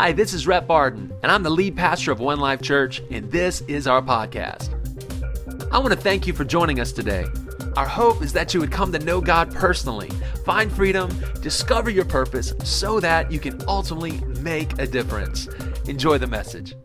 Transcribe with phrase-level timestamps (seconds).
[0.00, 3.28] Hi, this is Rhett Barden, and I'm the lead pastor of One Life Church, and
[3.32, 4.72] this is our podcast.
[5.72, 7.26] I want to thank you for joining us today.
[7.76, 10.08] Our hope is that you would come to know God personally,
[10.44, 11.10] find freedom,
[11.42, 15.48] discover your purpose, so that you can ultimately make a difference.
[15.88, 16.76] Enjoy the message.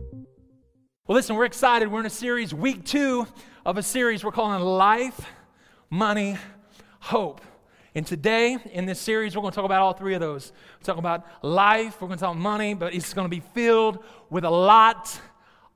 [1.06, 1.92] Well, listen, we're excited.
[1.92, 3.28] We're in a series, week two
[3.64, 5.24] of a series we're calling Life,
[5.88, 6.36] Money,
[6.98, 7.40] Hope.
[7.96, 10.50] And today, in this series, we're going to talk about all three of those.
[10.80, 13.42] We're talking about life, we're going to talk about money, but it's going to be
[13.54, 15.16] filled with a lot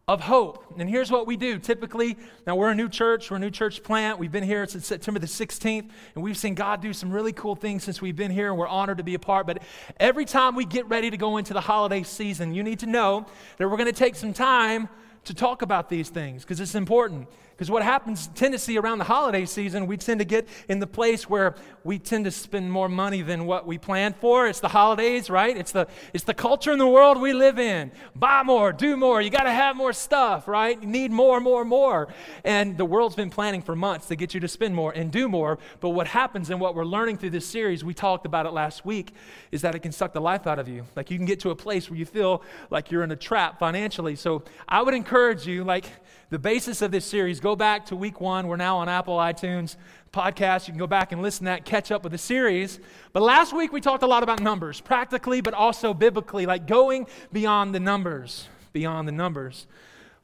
[0.09, 0.65] of hope.
[0.77, 1.61] And here's what we do.
[1.61, 4.19] Typically, now we're a new church, we're a new church plant.
[4.19, 7.55] We've been here since September the 16th, and we've seen God do some really cool
[7.55, 9.47] things since we've been here, and we're honored to be a part.
[9.47, 9.63] But
[10.01, 13.27] every time we get ready to go into the holiday season, you need to know
[13.59, 14.89] that we're going to take some time
[15.23, 17.29] to talk about these things because it's important.
[17.59, 21.29] Because what happens, tendency around the holiday season, we tend to get in the place
[21.29, 24.47] where we tend to spend more money than what we planned for.
[24.47, 25.57] It's the holidays, right?
[25.57, 27.91] It's the, it's the culture in the world we live in.
[28.15, 29.21] Buy more, do more.
[29.21, 30.81] You got to have more stuff, right?
[30.81, 32.15] You need more, more, more.
[32.45, 35.29] And the world's been planning for months to get you to spend more and do
[35.29, 35.59] more.
[35.81, 38.87] But what happens and what we're learning through this series, we talked about it last
[38.87, 39.13] week,
[39.51, 40.85] is that it can suck the life out of you.
[40.95, 43.59] Like you can get to a place where you feel like you're in a trap
[43.59, 44.15] financially.
[44.15, 45.87] So I would encourage you, like,
[46.31, 48.49] the basis of this series, go back to week one.
[48.49, 49.77] We're now on Apple iTunes
[50.13, 50.67] podcast.
[50.67, 52.81] You can go back and listen to that, catch up with the series.
[53.15, 57.07] But last week we talked a lot about numbers, practically, but also biblically, like going
[57.33, 59.67] beyond the numbers, beyond the numbers.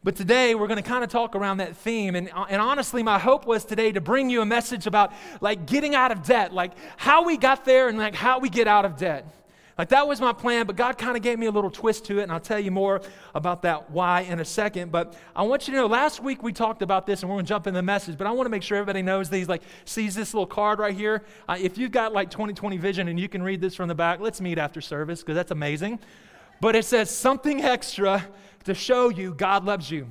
[0.03, 2.15] But today we're going to kind of talk around that theme.
[2.15, 5.95] And, and honestly, my hope was today to bring you a message about like getting
[5.95, 8.99] out of debt, like how we got there and like how we get out of
[8.99, 9.27] debt.
[9.77, 12.21] Like that was my plan, but God kind of gave me a little twist to
[12.21, 13.01] it, and I'll tell you more
[13.35, 14.93] about that why in a second.
[14.93, 17.47] But I want you to know last week we talked about this, and we're going
[17.47, 19.63] to jump in the message, but I want to make sure everybody knows these, like,
[19.85, 21.25] sees this little card right here.
[21.49, 24.21] Uh, if you've got like 2020 vision and you can read this from the back,
[24.21, 25.99] let's meet after service because that's amazing.
[26.61, 28.25] But it says something extra
[28.65, 30.09] to show you God loves you.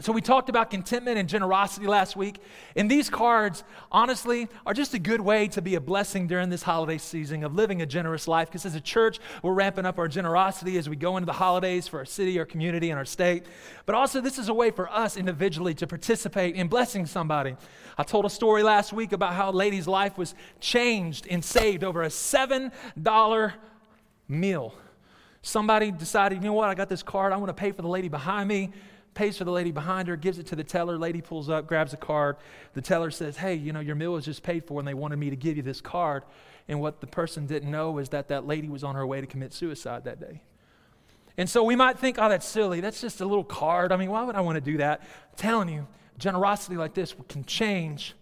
[0.00, 2.38] So, we talked about contentment and generosity last week.
[2.76, 6.62] And these cards, honestly, are just a good way to be a blessing during this
[6.62, 8.48] holiday season of living a generous life.
[8.48, 11.88] Because as a church, we're ramping up our generosity as we go into the holidays
[11.88, 13.46] for our city, our community, and our state.
[13.86, 17.56] But also, this is a way for us individually to participate in blessing somebody.
[17.96, 21.82] I told a story last week about how a lady's life was changed and saved
[21.82, 23.52] over a $7
[24.28, 24.74] meal.
[25.40, 27.88] Somebody decided, you know what, I got this card, I want to pay for the
[27.88, 28.72] lady behind me
[29.16, 30.96] pays for the lady behind her, gives it to the teller.
[30.96, 32.36] Lady pulls up, grabs a card.
[32.74, 35.16] The teller says, Hey, you know, your meal was just paid for, and they wanted
[35.16, 36.22] me to give you this card.
[36.68, 39.26] And what the person didn't know is that that lady was on her way to
[39.26, 40.42] commit suicide that day.
[41.36, 42.80] And so we might think, Oh, that's silly.
[42.80, 43.90] That's just a little card.
[43.90, 45.00] I mean, why would I want to do that?
[45.00, 45.88] I'm telling you,
[46.18, 48.14] generosity like this can change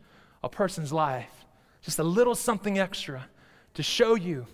[0.43, 1.44] a person's life.
[1.82, 3.28] Just a little something extra
[3.75, 4.47] to show you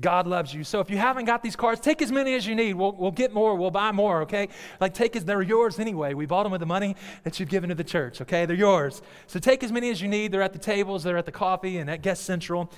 [0.00, 0.64] God loves you.
[0.64, 2.74] So if you haven't got these cards, take as many as you need.
[2.74, 3.56] We'll, we'll get more.
[3.56, 4.48] We'll buy more, okay?
[4.80, 6.14] Like take as, they're yours anyway.
[6.14, 6.94] We bought them with the money
[7.24, 8.46] that you've given to the church, okay?
[8.46, 9.02] They're yours.
[9.26, 10.32] So take as many as you need.
[10.32, 12.70] They're at the tables, they're at the coffee and at Guest Central.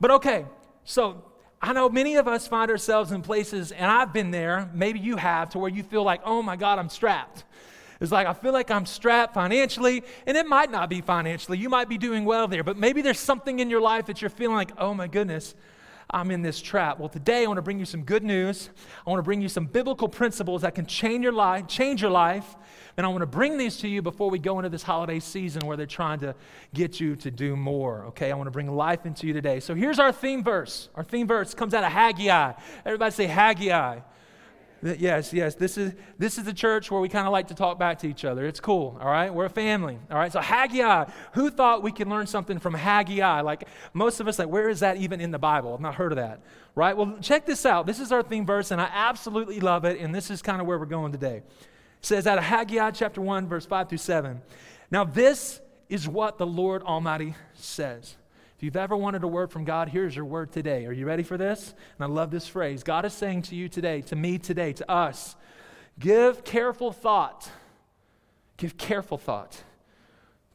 [0.00, 0.46] But okay,
[0.84, 1.24] so
[1.60, 5.16] I know many of us find ourselves in places, and I've been there, maybe you
[5.16, 7.44] have, to where you feel like, oh my God, I'm strapped.
[8.00, 11.58] It's like, I feel like I'm strapped financially, and it might not be financially.
[11.58, 14.30] You might be doing well there, but maybe there's something in your life that you're
[14.30, 15.56] feeling like, oh my goodness,
[16.10, 16.98] I'm in this trap.
[16.98, 18.70] Well, today I want to bring you some good news.
[19.06, 22.10] I want to bring you some biblical principles that can change your life, change your
[22.10, 22.56] life.
[22.96, 25.66] And I want to bring these to you before we go into this holiday season
[25.66, 26.34] where they're trying to
[26.72, 28.06] get you to do more.
[28.06, 29.60] Okay, I want to bring life into you today.
[29.60, 30.88] So here's our theme verse.
[30.94, 32.54] Our theme verse comes out of Haggai.
[32.86, 34.00] Everybody say Haggai.
[34.80, 35.56] Yes, yes.
[35.56, 38.06] This is this is the church where we kind of like to talk back to
[38.06, 38.46] each other.
[38.46, 39.32] It's cool, all right?
[39.34, 40.32] We're a family, all right?
[40.32, 43.40] So Haggai, who thought we could learn something from Haggai?
[43.40, 45.74] Like most of us, like where is that even in the Bible?
[45.74, 46.40] I've not heard of that,
[46.76, 46.96] right?
[46.96, 47.86] Well, check this out.
[47.86, 49.98] This is our theme verse, and I absolutely love it.
[49.98, 51.38] And this is kind of where we're going today.
[51.38, 51.44] It
[52.00, 54.42] says out of Haggai chapter one, verse five through seven.
[54.92, 58.14] Now this is what the Lord Almighty says.
[58.58, 60.84] If you've ever wanted a word from God, here's your word today.
[60.86, 61.74] Are you ready for this?
[61.96, 62.82] And I love this phrase.
[62.82, 65.36] God is saying to you today, to me today, to us,
[66.00, 67.48] give careful thought.
[68.56, 69.62] Give careful thought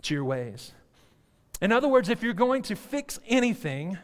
[0.01, 0.73] to your ways.
[1.61, 3.97] In other words, if you're going to fix anything,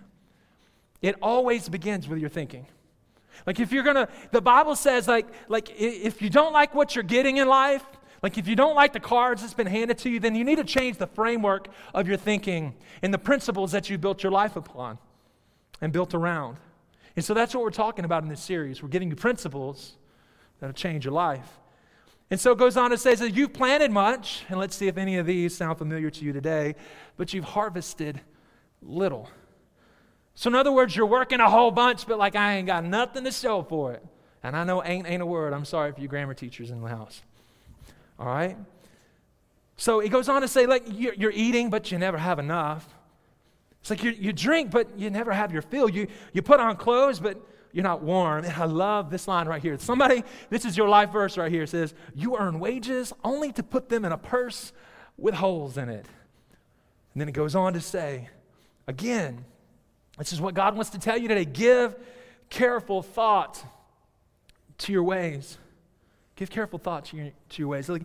[1.01, 2.67] it always begins with your thinking.
[3.45, 7.03] Like if you're gonna, the Bible says, like, like if you don't like what you're
[7.03, 7.83] getting in life,
[8.21, 10.57] like, if you don't like the cards that's been handed to you, then you need
[10.57, 14.55] to change the framework of your thinking and the principles that you built your life
[14.55, 14.97] upon
[15.79, 16.57] and built around.
[17.15, 18.83] And so that's what we're talking about in this series.
[18.83, 19.95] We're giving you principles
[20.59, 21.59] that'll change your life.
[22.29, 24.97] And so it goes on to say that you've planted much, and let's see if
[24.97, 26.75] any of these sound familiar to you today,
[27.17, 28.21] but you've harvested
[28.81, 29.29] little.
[30.35, 33.23] So, in other words, you're working a whole bunch, but like I ain't got nothing
[33.23, 34.05] to show for it.
[34.43, 35.53] And I know ain't ain't a word.
[35.53, 37.21] I'm sorry for you grammar teachers in the house.
[38.19, 38.57] All right?
[39.77, 42.87] So he goes on to say, like, you're, eating, but you never have enough.
[43.79, 45.89] It's like you, you drink, but you never have your fill.
[45.89, 47.37] You, you put on clothes, but
[47.71, 48.43] you're not warm.
[48.43, 49.77] And I love this line right here.
[49.77, 51.63] Somebody, this is your life verse right here.
[51.63, 54.73] It says, You earn wages only to put them in a purse
[55.17, 56.05] with holes in it.
[57.13, 58.29] And then it goes on to say,
[58.87, 59.45] again,
[60.17, 61.45] this is what God wants to tell you today.
[61.45, 61.95] Give
[62.49, 63.63] careful thought
[64.79, 65.57] to your ways.
[66.39, 67.89] Give careful thought to your, to your ways.
[67.89, 68.03] Like,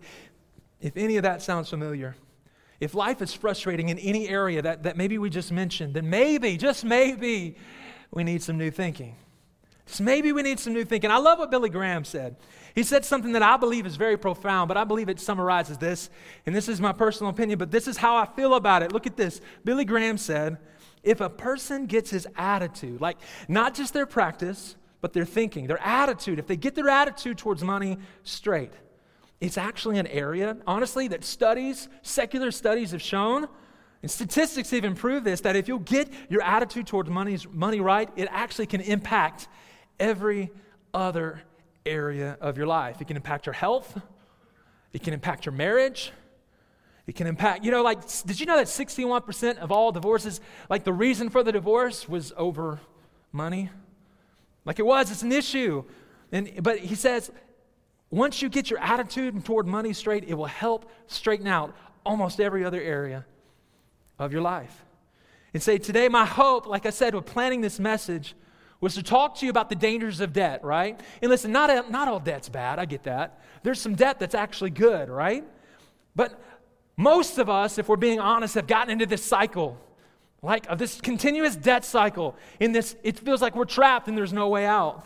[0.81, 2.17] if any of that sounds familiar,
[2.81, 6.57] if life is frustrating in any area that, that maybe we just mentioned, then maybe,
[6.57, 7.55] just maybe,
[8.11, 9.15] we need some new thinking.
[9.85, 11.11] Just maybe we need some new thinking.
[11.11, 12.35] I love what Billy Graham said.
[12.73, 16.09] He said something that I believe is very profound, but I believe it summarizes this.
[16.45, 18.91] And this is my personal opinion, but this is how I feel about it.
[18.91, 19.39] Look at this.
[19.63, 20.57] Billy Graham said,
[21.03, 23.15] if a person gets his attitude, like
[23.47, 27.63] not just their practice, but their thinking, their attitude, if they get their attitude towards
[27.63, 28.71] money straight,
[29.39, 33.47] it's actually an area, honestly, that studies, secular studies have shown,
[34.01, 38.09] and statistics even prove this, that if you'll get your attitude towards money's, money right,
[38.15, 39.47] it actually can impact
[39.99, 40.49] every
[40.91, 41.39] other
[41.85, 42.99] area of your life.
[42.99, 44.01] It can impact your health,
[44.91, 46.13] it can impact your marriage.
[47.05, 50.41] It can impact, you know, like, did you know that 61% of all divorces,
[50.71, 52.79] like the reason for the divorce was over
[53.31, 53.69] money?
[54.65, 55.83] Like it was, it's an issue.
[56.31, 57.31] And, but he says,
[58.09, 61.75] once you get your attitude toward money straight, it will help straighten out
[62.05, 63.25] almost every other area
[64.19, 64.85] of your life.
[65.53, 68.35] And say, today, my hope, like I said, with planning this message,
[68.81, 70.99] was to talk to you about the dangers of debt, right?
[71.21, 73.41] And listen, not, not all debt's bad, I get that.
[73.63, 75.43] There's some debt that's actually good, right?
[76.15, 76.41] But
[76.97, 79.77] most of us, if we're being honest, have gotten into this cycle,
[80.45, 82.35] like of this continuous debt cycle.
[82.59, 85.03] In this, it feels like we're trapped and there's no way out.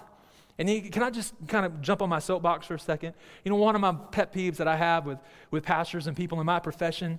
[0.60, 3.14] And you, can I just kind of jump on my soapbox for a second?
[3.46, 5.18] You know, one of my pet peeves that I have with,
[5.50, 7.18] with pastors and people in my profession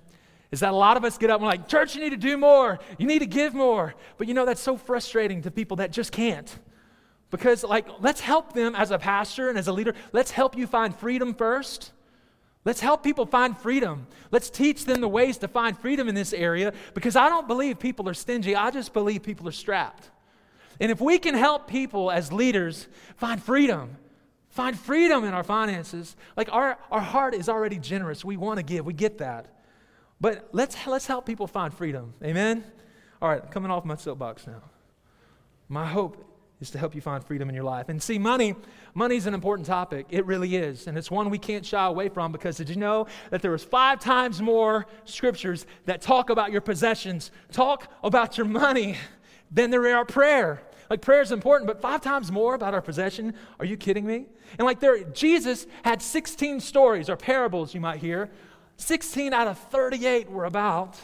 [0.51, 2.17] is that a lot of us get up and we're like, church, you need to
[2.17, 2.77] do more.
[2.99, 3.95] You need to give more.
[4.17, 6.55] But you know, that's so frustrating to people that just can't.
[7.31, 9.95] Because, like, let's help them as a pastor and as a leader.
[10.11, 11.93] Let's help you find freedom first.
[12.63, 14.07] Let's help people find freedom.
[14.29, 17.79] Let's teach them the ways to find freedom in this area because I don't believe
[17.79, 18.55] people are stingy.
[18.55, 20.11] I just believe people are strapped.
[20.79, 23.97] And if we can help people as leaders find freedom,
[24.49, 28.23] find freedom in our finances, like our, our heart is already generous.
[28.23, 29.47] We want to give, we get that.
[30.19, 32.13] But let's, let's help people find freedom.
[32.23, 32.63] Amen?
[33.21, 34.61] All right, coming off my soapbox now.
[35.67, 36.30] My hope
[36.61, 37.89] is to help you find freedom in your life.
[37.89, 38.55] And see, money,
[38.93, 40.05] money is an important topic.
[40.09, 40.87] It really is.
[40.87, 43.63] And it's one we can't shy away from because did you know that there was
[43.63, 48.95] five times more scriptures that talk about your possessions, talk about your money
[49.51, 50.61] than there are prayer.
[50.89, 53.33] Like prayer is important, but five times more about our possession?
[53.59, 54.25] Are you kidding me?
[54.59, 58.29] And like there, Jesus had 16 stories or parables you might hear.
[58.77, 60.99] 16 out of 38 were about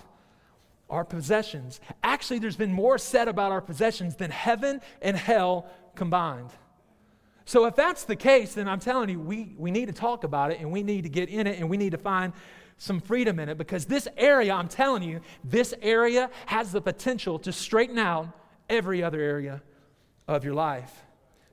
[0.89, 1.79] our possessions.
[2.03, 6.49] Actually, there's been more said about our possessions than heaven and hell combined.
[7.45, 10.51] So, if that's the case, then I'm telling you, we, we need to talk about
[10.51, 12.33] it and we need to get in it and we need to find
[12.77, 17.39] some freedom in it because this area, I'm telling you, this area has the potential
[17.39, 18.27] to straighten out
[18.69, 19.63] every other area
[20.27, 21.05] of your life.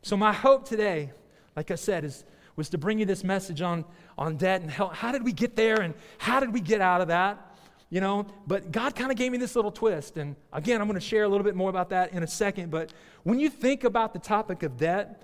[0.02, 1.12] So, my hope today,
[1.56, 2.24] like I said, is,
[2.56, 3.84] was to bring you this message on,
[4.18, 7.00] on debt and how, how did we get there and how did we get out
[7.00, 7.53] of that?
[7.94, 10.16] You know, but God kind of gave me this little twist.
[10.16, 12.72] And again, I'm going to share a little bit more about that in a second.
[12.72, 15.22] But when you think about the topic of debt,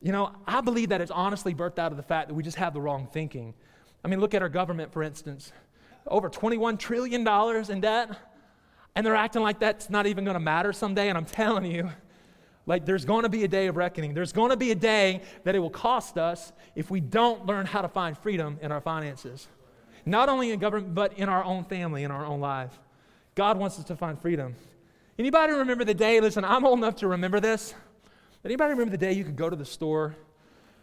[0.00, 2.58] you know, I believe that it's honestly birthed out of the fact that we just
[2.58, 3.54] have the wrong thinking.
[4.04, 5.50] I mean, look at our government, for instance.
[6.06, 7.26] Over $21 trillion
[7.68, 8.16] in debt,
[8.94, 11.08] and they're acting like that's not even going to matter someday.
[11.08, 11.90] And I'm telling you,
[12.66, 14.14] like, there's going to be a day of reckoning.
[14.14, 17.66] There's going to be a day that it will cost us if we don't learn
[17.66, 19.48] how to find freedom in our finances.
[20.04, 22.78] Not only in government, but in our own family, in our own life.
[23.34, 24.54] God wants us to find freedom.
[25.18, 26.20] Anybody remember the day?
[26.20, 27.74] Listen, I'm old enough to remember this.
[28.44, 30.16] Anybody remember the day you could go to the store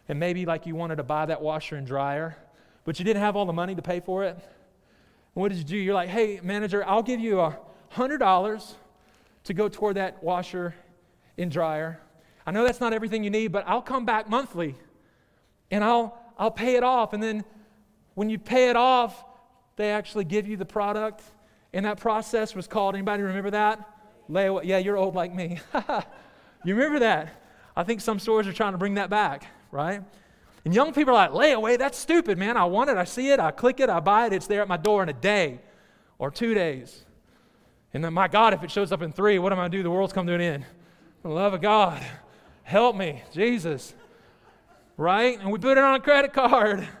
[0.08, 2.36] and maybe like you wanted to buy that washer and dryer,
[2.84, 4.34] but you didn't have all the money to pay for it?
[4.34, 5.76] And what did you do?
[5.76, 7.58] You're like, hey, manager, I'll give you a
[7.94, 8.74] $100
[9.44, 10.74] to go toward that washer
[11.36, 12.00] and dryer.
[12.46, 14.74] I know that's not everything you need, but I'll come back monthly
[15.70, 17.12] and I'll, I'll pay it off.
[17.12, 17.44] And then
[18.20, 19.24] when you pay it off,
[19.76, 21.22] they actually give you the product.
[21.72, 23.96] And that process was called, anybody remember that?
[24.28, 24.64] Layaway.
[24.64, 25.58] Yeah, you're old like me.
[26.66, 27.42] you remember that?
[27.74, 30.02] I think some stores are trying to bring that back, right?
[30.66, 32.58] And young people are like, layaway, that's stupid, man.
[32.58, 34.68] I want it, I see it, I click it, I buy it, it's there at
[34.68, 35.58] my door in a day
[36.18, 37.06] or two days.
[37.94, 39.78] And then, my God, if it shows up in three, what am I going to
[39.78, 39.82] do?
[39.82, 40.66] The world's come to an end.
[41.22, 42.04] The love of God.
[42.64, 43.94] Help me, Jesus.
[44.98, 45.40] right?
[45.40, 46.86] And we put it on a credit card.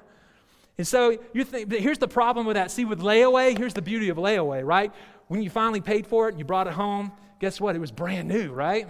[0.80, 2.70] And so you think, here's the problem with that.
[2.70, 4.90] See, with layaway, here's the beauty of layaway, right?
[5.28, 7.76] When you finally paid for it and you brought it home, guess what?
[7.76, 8.88] It was brand new, right?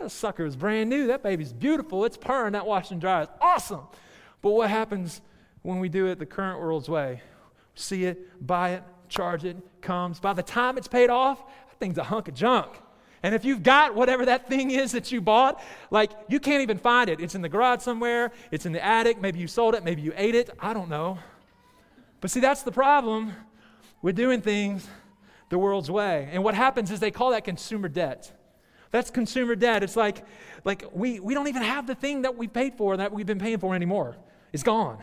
[0.00, 1.08] That sucker was brand new.
[1.08, 2.06] That baby's beautiful.
[2.06, 2.54] It's purring.
[2.54, 3.82] That wash and dry is awesome.
[4.40, 5.20] But what happens
[5.60, 7.20] when we do it the current world's way?
[7.74, 10.18] See it, buy it, charge it, comes.
[10.18, 12.80] By the time it's paid off, that thing's a hunk of junk.
[13.22, 16.78] And if you've got whatever that thing is that you bought, like you can't even
[16.78, 17.20] find it.
[17.20, 20.12] It's in the garage somewhere, it's in the attic, maybe you sold it, maybe you
[20.16, 21.18] ate it, I don't know.
[22.20, 23.32] But see, that's the problem
[24.02, 24.86] with doing things
[25.48, 26.28] the world's way.
[26.32, 28.32] And what happens is they call that consumer debt.
[28.90, 29.82] That's consumer debt.
[29.82, 30.24] It's like,
[30.64, 33.38] like we, we don't even have the thing that we paid for that we've been
[33.38, 34.16] paying for anymore.
[34.52, 35.02] It's gone.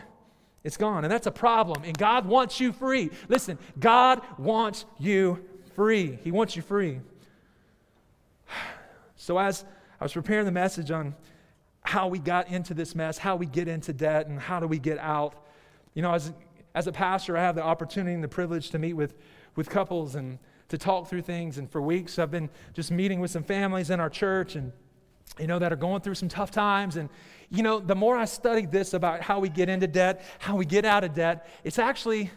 [0.64, 1.04] It's gone.
[1.04, 1.84] And that's a problem.
[1.84, 3.10] And God wants you free.
[3.28, 5.44] Listen, God wants you
[5.74, 6.18] free.
[6.24, 7.00] He wants you free.
[9.24, 9.64] So, as
[9.98, 11.14] I was preparing the message on
[11.80, 14.78] how we got into this mess, how we get into debt, and how do we
[14.78, 15.46] get out,
[15.94, 16.34] you know, as,
[16.74, 19.14] as a pastor, I have the opportunity and the privilege to meet with,
[19.56, 20.38] with couples and
[20.68, 21.56] to talk through things.
[21.56, 24.72] And for weeks, I've been just meeting with some families in our church and,
[25.38, 26.96] you know, that are going through some tough times.
[26.96, 27.08] And,
[27.48, 30.66] you know, the more I study this about how we get into debt, how we
[30.66, 32.30] get out of debt, it's actually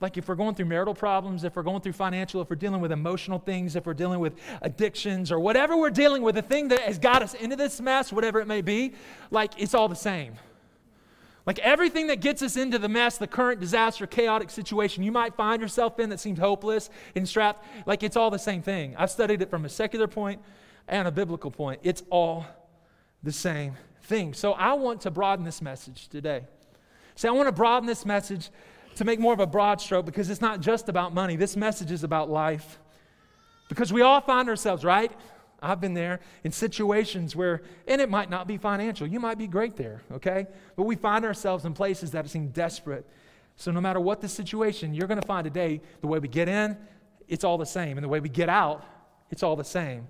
[0.00, 2.80] like if we're going through marital problems, if we're going through financial, if we're dealing
[2.80, 6.68] with emotional things, if we're dealing with addictions or whatever we're dealing with, the thing
[6.68, 8.92] that has got us into this mess, whatever it may be,
[9.30, 10.34] like it's all the same.
[11.46, 15.34] Like everything that gets us into the mess, the current disaster, chaotic situation you might
[15.34, 18.94] find yourself in that seems hopeless and strapped, like it's all the same thing.
[18.98, 20.42] I've studied it from a secular point
[20.88, 21.80] and a biblical point.
[21.84, 22.44] It's all
[23.22, 24.34] the same thing.
[24.34, 26.44] So I want to broaden this message today.
[27.14, 28.50] See, I want to broaden this message
[28.96, 31.36] to make more of a broad stroke because it's not just about money.
[31.36, 32.78] This message is about life.
[33.68, 35.12] Because we all find ourselves, right?
[35.62, 39.06] I've been there in situations where, and it might not be financial.
[39.06, 40.46] You might be great there, okay?
[40.76, 43.06] But we find ourselves in places that seem desperate.
[43.56, 46.48] So no matter what the situation, you're going to find today the way we get
[46.48, 46.76] in,
[47.28, 47.96] it's all the same.
[47.96, 48.84] And the way we get out,
[49.30, 50.06] it's all the same.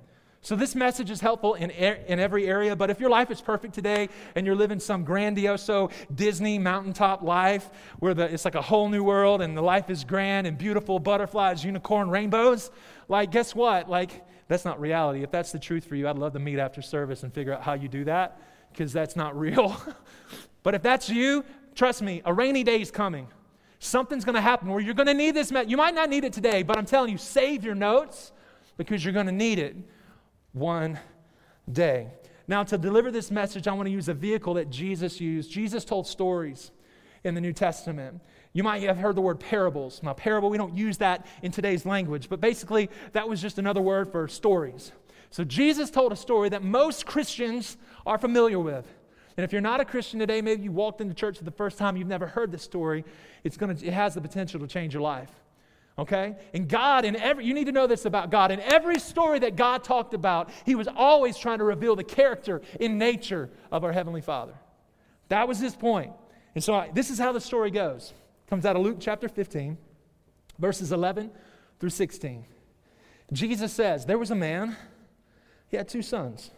[0.47, 3.75] So, this message is helpful in, in every area, but if your life is perfect
[3.75, 8.89] today and you're living some grandioso Disney mountaintop life where the, it's like a whole
[8.89, 12.71] new world and the life is grand and beautiful, butterflies, unicorn, rainbows,
[13.09, 13.91] like, guess what?
[13.91, 15.25] Like, that's not reality.
[15.25, 17.63] If that's the truth for you, I'd love to meet after service and figure out
[17.63, 19.77] how you do that because that's not real.
[20.63, 23.27] but if that's you, trust me, a rainy day is coming.
[23.81, 25.51] Something's going to happen where you're going to need this.
[25.51, 28.31] Me- you might not need it today, but I'm telling you, save your notes
[28.77, 29.75] because you're going to need it
[30.57, 30.99] one
[31.71, 32.09] day.
[32.49, 35.51] Now, to deliver this message, I want to use a vehicle that Jesus used.
[35.51, 36.71] Jesus told stories
[37.25, 38.23] in the New Testament.
[38.55, 40.01] You might have heard the word parables.
[40.03, 43.83] Now, parable, we don't use that in today's language, but basically, that was just another
[43.83, 44.93] word for stories.
[45.31, 48.87] So, Jesus told a story that most Christians are familiar with.
[49.37, 51.77] And if you're not a Christian today, maybe you walked into church for the first
[51.77, 53.05] time, you've never heard this story,
[53.45, 55.31] it's gonna, it has the potential to change your life.
[55.99, 56.37] Okay?
[56.53, 58.51] And God, in every, you need to know this about God.
[58.51, 62.61] In every story that God talked about, He was always trying to reveal the character
[62.79, 64.55] in nature of our Heavenly Father.
[65.29, 66.13] That was His point.
[66.55, 68.13] And so I, this is how the story goes
[68.49, 69.77] comes out of Luke chapter 15,
[70.59, 71.31] verses 11
[71.81, 72.45] through 16.
[73.33, 74.77] Jesus says, There was a man,
[75.69, 76.51] he had two sons.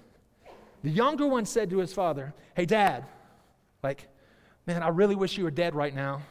[0.83, 3.07] The younger one said to his father, Hey, dad,
[3.83, 4.09] like,
[4.67, 6.23] man, I really wish you were dead right now.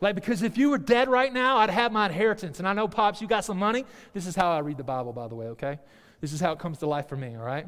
[0.00, 2.58] Like, because if you were dead right now, I'd have my inheritance.
[2.58, 3.84] And I know, Pops, you got some money.
[4.12, 5.78] This is how I read the Bible, by the way, okay?
[6.20, 7.66] This is how it comes to life for me, all right?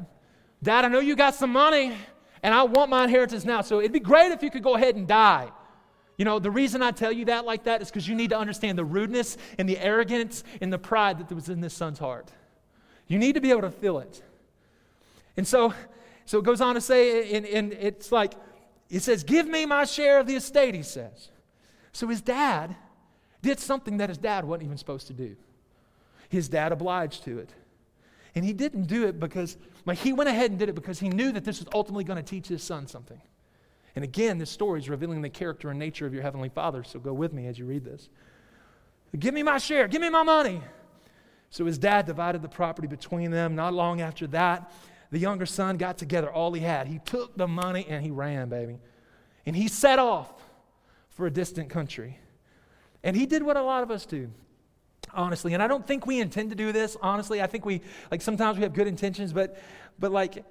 [0.61, 1.95] Dad, I know you got some money,
[2.43, 3.61] and I want my inheritance now.
[3.61, 5.49] So it'd be great if you could go ahead and die.
[6.17, 8.37] You know, the reason I tell you that like that is because you need to
[8.37, 12.29] understand the rudeness and the arrogance and the pride that was in this son's heart.
[13.07, 14.21] You need to be able to feel it.
[15.37, 15.73] And so,
[16.25, 18.33] so it goes on to say, and, and it's like,
[18.89, 21.29] it says, Give me my share of the estate, he says.
[21.91, 22.75] So his dad
[23.41, 25.35] did something that his dad wasn't even supposed to do.
[26.29, 27.49] His dad obliged to it.
[28.35, 31.09] And he didn't do it because, like, he went ahead and did it because he
[31.09, 33.19] knew that this was ultimately going to teach his son something.
[33.95, 36.99] And again, this story is revealing the character and nature of your Heavenly Father, so
[36.99, 38.09] go with me as you read this.
[39.17, 40.61] Give me my share, give me my money.
[41.49, 43.55] So his dad divided the property between them.
[43.55, 44.71] Not long after that,
[45.11, 46.85] the younger son got together all he had.
[46.85, 48.77] He took the money and he ran, baby.
[49.47, 50.31] And he set off
[51.19, 52.17] for a distant country.
[53.03, 54.31] And he did what a lot of us do,
[55.13, 55.53] honestly.
[55.53, 57.41] And I don't think we intend to do this, honestly.
[57.41, 59.61] I think we, like, sometimes we have good intentions, but,
[59.99, 60.45] but like,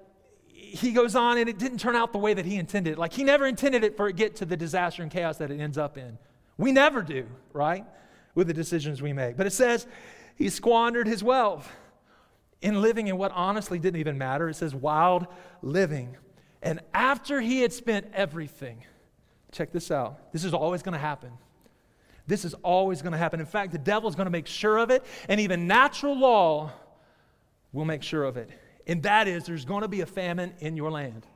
[0.52, 2.98] he goes on and it didn't turn out the way that he intended.
[2.98, 5.58] Like he never intended it for it get to the disaster and chaos that it
[5.58, 6.18] ends up in.
[6.58, 7.86] We never do, right?
[8.34, 9.38] With the decisions we make.
[9.38, 9.86] But it says
[10.36, 11.72] he squandered his wealth
[12.60, 14.50] in living in what honestly didn't even matter.
[14.50, 15.26] It says wild
[15.62, 16.18] living.
[16.60, 18.84] And after he had spent everything,
[19.52, 20.32] check this out.
[20.32, 21.30] This is always going to happen.
[22.26, 23.40] This is always going to happen.
[23.40, 26.70] In fact, the devil is going to make sure of it, and even natural law
[27.72, 28.50] will make sure of it.
[28.86, 31.26] And that is, there's going to be a famine in your land.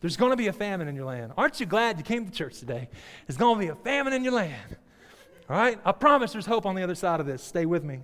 [0.00, 1.32] There's going to be a famine in your land.
[1.36, 2.88] Aren't you glad you came to church today?
[3.26, 4.76] There's going to be a famine in your land.
[5.50, 5.78] All right?
[5.84, 7.42] I promise there's hope on the other side of this.
[7.42, 8.00] Stay with me.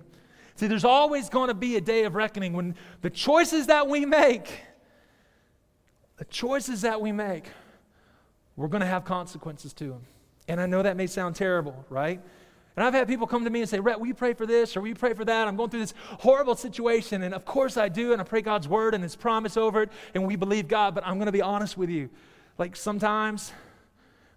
[0.55, 4.05] See, there's always going to be a day of reckoning when the choices that we
[4.05, 4.61] make,
[6.17, 7.45] the choices that we make,
[8.55, 10.01] we're going to have consequences to them.
[10.47, 12.21] And I know that may sound terrible, right?
[12.75, 14.75] And I've had people come to me and say, Rhett, will you pray for this
[14.75, 15.47] or will you pray for that?
[15.47, 17.23] I'm going through this horrible situation.
[17.23, 18.11] And of course I do.
[18.11, 19.89] And I pray God's word and his promise over it.
[20.13, 20.93] And we believe God.
[20.93, 22.09] But I'm going to be honest with you.
[22.57, 23.53] Like sometimes,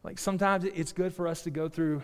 [0.05, 2.03] like sometimes it's good for us to go through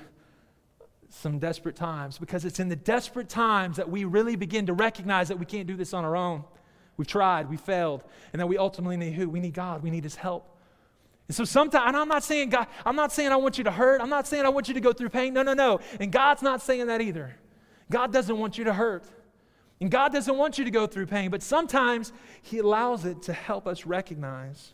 [1.08, 5.28] some desperate times because it's in the desperate times that we really begin to recognize
[5.28, 6.42] that we can't do this on our own.
[6.96, 8.02] We've tried, we failed,
[8.32, 9.28] and that we ultimately need who?
[9.28, 10.53] We need God, we need His help.
[11.28, 13.70] And so sometimes, and I'm not saying God, I'm not saying I want you to
[13.70, 14.00] hurt.
[14.00, 15.32] I'm not saying I want you to go through pain.
[15.32, 15.80] No, no, no.
[15.98, 17.34] And God's not saying that either.
[17.90, 19.04] God doesn't want you to hurt.
[19.80, 22.12] And God doesn't want you to go through pain, but sometimes
[22.42, 24.72] He allows it to help us recognize.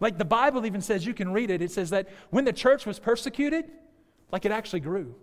[0.00, 2.86] Like the Bible even says, you can read it, it says that when the church
[2.86, 3.70] was persecuted,
[4.32, 5.14] like it actually grew.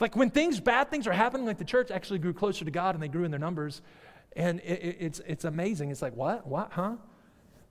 [0.00, 2.94] Like when things, bad things are happening, like the church actually grew closer to God
[2.94, 3.82] and they grew in their numbers.
[4.34, 5.90] And it, it, it's, it's amazing.
[5.90, 6.46] It's like, what?
[6.46, 6.72] What?
[6.72, 6.96] Huh?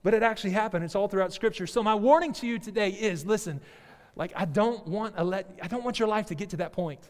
[0.06, 0.84] But it actually happened.
[0.84, 1.66] It's all throughout Scripture.
[1.66, 3.60] So my warning to you today is listen,
[4.14, 6.72] like I don't want to let, I don't want your life to get to that
[6.72, 7.00] point.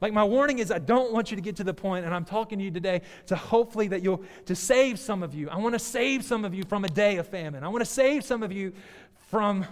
[0.00, 2.24] Like my warning is I don't want you to get to the point, and I'm
[2.24, 5.50] talking to you today to hopefully that you'll to save some of you.
[5.50, 7.64] I want to save some of you from a day of famine.
[7.64, 8.72] I want to save some of you
[9.28, 9.66] from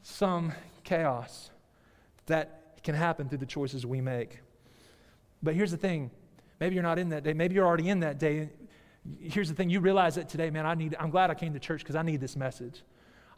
[0.00, 1.50] some chaos
[2.24, 4.40] that can happen through the choices we make.
[5.42, 6.10] But here's the thing
[6.58, 8.48] maybe you're not in that day, maybe you're already in that day.
[9.20, 11.60] Here's the thing you realize that today, man, I need, I'm glad I came to
[11.60, 12.82] church because I need this message.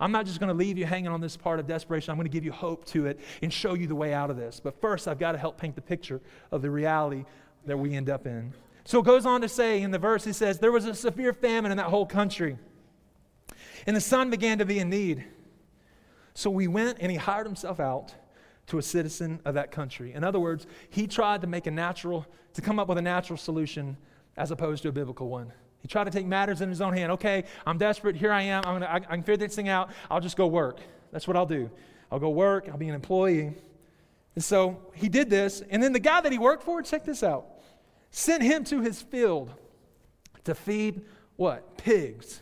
[0.00, 2.10] I'm not just going to leave you hanging on this part of desperation.
[2.10, 4.36] I'm going to give you hope to it and show you the way out of
[4.36, 4.58] this.
[4.58, 7.24] But first, I've got to help paint the picture of the reality
[7.66, 8.54] that we end up in.
[8.84, 11.34] So it goes on to say in the verse, he says, There was a severe
[11.34, 12.56] famine in that whole country,
[13.86, 15.24] and the son began to be in need.
[16.32, 18.14] So he went and he hired himself out
[18.68, 20.14] to a citizen of that country.
[20.14, 23.36] In other words, he tried to make a natural, to come up with a natural
[23.36, 23.96] solution
[24.36, 25.52] as opposed to a biblical one.
[25.80, 27.12] He tried to take matters in his own hand.
[27.12, 28.16] Okay, I'm desperate.
[28.16, 28.64] Here I am.
[28.64, 29.90] I'm gonna, I, I can figure this thing out.
[30.10, 30.80] I'll just go work.
[31.12, 31.70] That's what I'll do.
[32.10, 32.68] I'll go work.
[32.70, 33.54] I'll be an employee.
[34.34, 35.62] And so he did this.
[35.70, 37.46] And then the guy that he worked for, check this out,
[38.10, 39.52] sent him to his field
[40.44, 41.02] to feed
[41.36, 41.76] what?
[41.76, 42.40] Pigs.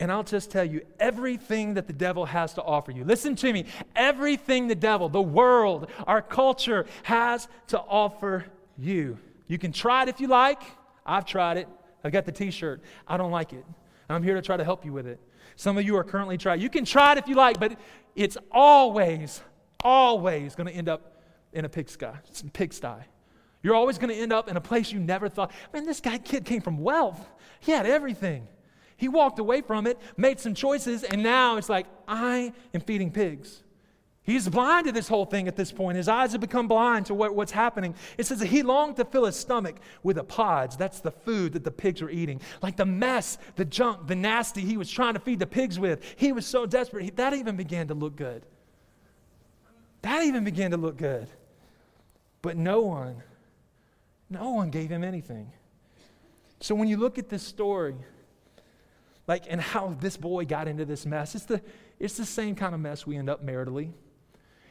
[0.00, 3.04] And I'll just tell you everything that the devil has to offer you.
[3.04, 3.66] Listen to me.
[3.96, 8.44] Everything the devil, the world, our culture has to offer
[8.76, 9.18] you.
[9.48, 10.62] You can try it if you like.
[11.04, 11.68] I've tried it.
[12.04, 12.82] I've got the t shirt.
[13.06, 13.64] I don't like it.
[14.10, 15.20] I'm here to try to help you with it.
[15.56, 16.60] Some of you are currently trying.
[16.60, 17.78] You can try it if you like, but
[18.14, 19.42] it's always,
[19.84, 22.06] always going to end up in a pigsty.
[22.52, 23.04] pigsty.
[23.62, 25.52] You're always going to end up in a place you never thought.
[25.72, 27.20] Man, this guy kid came from wealth.
[27.60, 28.46] He had everything.
[28.96, 33.10] He walked away from it, made some choices, and now it's like, I am feeding
[33.10, 33.62] pigs.
[34.28, 35.96] He's blind to this whole thing at this point.
[35.96, 37.94] His eyes have become blind to what, what's happening.
[38.18, 40.76] It says that he longed to fill his stomach with the pods.
[40.76, 42.42] That's the food that the pigs were eating.
[42.60, 46.04] Like the mess, the junk, the nasty he was trying to feed the pigs with.
[46.16, 47.04] He was so desperate.
[47.04, 48.42] He, that even began to look good.
[50.02, 51.26] That even began to look good.
[52.42, 53.22] But no one,
[54.28, 55.50] no one gave him anything.
[56.60, 57.96] So when you look at this story,
[59.26, 61.34] like and how this boy got into this mess.
[61.34, 61.62] It's the,
[61.98, 63.92] it's the same kind of mess we end up maritally.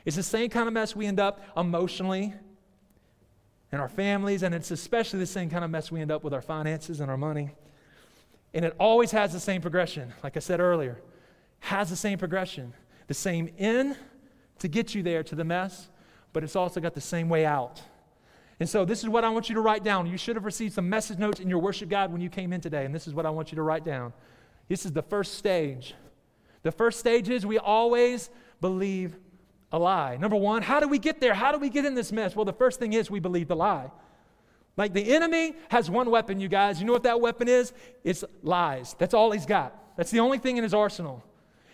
[0.07, 2.33] It's the same kind of mess we end up emotionally
[3.73, 6.33] in our families, and it's especially the same kind of mess we end up with
[6.33, 7.51] our finances and our money.
[8.53, 11.01] And it always has the same progression, like I said earlier,
[11.59, 12.73] has the same progression,
[13.07, 13.97] the same in
[14.59, 15.89] to get you there to the mess,
[16.31, 17.81] but it's also got the same way out.
[18.61, 20.07] And so, this is what I want you to write down.
[20.07, 22.61] You should have received some message notes in your worship guide when you came in
[22.61, 24.13] today, and this is what I want you to write down.
[24.69, 25.95] This is the first stage.
[26.63, 28.29] The first stage is we always
[28.61, 29.17] believe
[29.71, 30.17] a lie.
[30.17, 31.33] Number one, how do we get there?
[31.33, 32.35] How do we get in this mess?
[32.35, 33.91] Well, the first thing is we believe the lie.
[34.77, 36.79] Like the enemy has one weapon, you guys.
[36.79, 37.73] You know what that weapon is?
[38.03, 38.95] It's lies.
[38.99, 39.75] That's all he's got.
[39.97, 41.23] That's the only thing in his arsenal.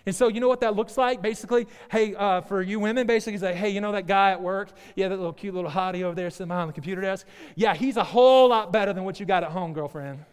[0.06, 1.22] And so, you know what that looks like?
[1.22, 4.42] Basically, hey, uh, for you women, basically, he's like, hey, you know that guy at
[4.42, 4.70] work?
[4.96, 7.26] Yeah, that little cute little hottie over there sitting behind the computer desk?
[7.56, 10.26] Yeah, he's a whole lot better than what you got at home, girlfriend.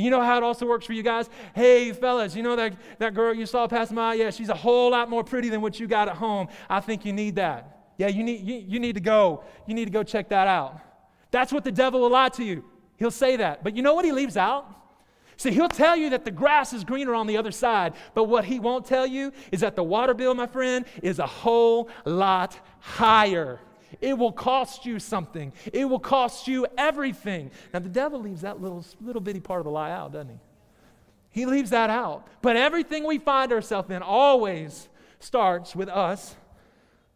[0.00, 1.28] You know how it also works for you guys?
[1.54, 4.14] Hey, fellas, you know that, that girl you saw passing by?
[4.14, 6.48] Yeah, she's a whole lot more pretty than what you got at home.
[6.68, 7.92] I think you need that.
[7.98, 9.44] Yeah, you need, you, you need to go.
[9.66, 10.80] You need to go check that out.
[11.30, 12.64] That's what the devil will lie to you.
[12.96, 13.62] He'll say that.
[13.62, 14.76] But you know what he leaves out?
[15.36, 18.44] See, he'll tell you that the grass is greener on the other side, but what
[18.44, 22.60] he won't tell you is that the water bill, my friend, is a whole lot
[22.78, 23.58] higher.
[24.00, 25.52] It will cost you something.
[25.72, 27.50] It will cost you everything.
[27.72, 30.38] Now, the devil leaves that little, little bitty part of the lie out, doesn't he?
[31.30, 32.26] He leaves that out.
[32.42, 36.34] But everything we find ourselves in always starts with us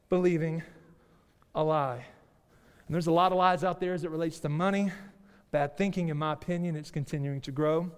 [0.08, 0.62] believing
[1.54, 2.04] a lie.
[2.86, 4.92] And there's a lot of lies out there as it relates to money.
[5.50, 7.90] Bad thinking, in my opinion, it's continuing to grow.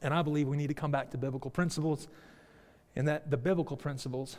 [0.00, 2.08] And I believe we need to come back to biblical principles,
[2.94, 4.36] and that the biblical principles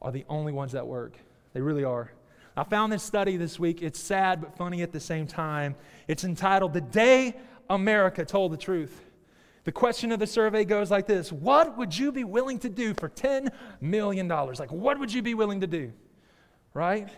[0.00, 1.18] are the only ones that work.
[1.54, 2.12] They really are.
[2.58, 3.82] I found this study this week.
[3.82, 5.76] It's sad but funny at the same time.
[6.08, 7.36] It's entitled The Day
[7.70, 9.00] America Told the Truth.
[9.62, 12.94] The question of the survey goes like this What would you be willing to do
[12.94, 14.26] for $10 million?
[14.26, 15.92] Like, what would you be willing to do?
[16.74, 17.08] Right?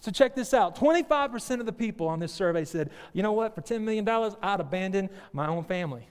[0.00, 3.54] So check this out 25% of the people on this survey said, You know what?
[3.54, 4.08] For $10 million,
[4.42, 6.08] I'd abandon my own family.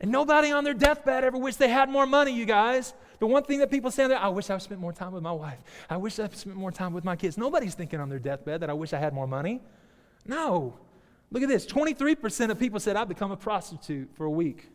[0.00, 2.94] And nobody on their deathbed ever wished they had more money, you guys.
[3.18, 5.32] The one thing that people say there, I wish I spent more time with my
[5.32, 5.58] wife.
[5.88, 7.38] I wish I spent more time with my kids.
[7.38, 9.60] Nobody's thinking on their deathbed that I wish I had more money.
[10.26, 10.78] No.
[11.30, 14.70] Look at this 23% of people said, I'd become a prostitute for a week.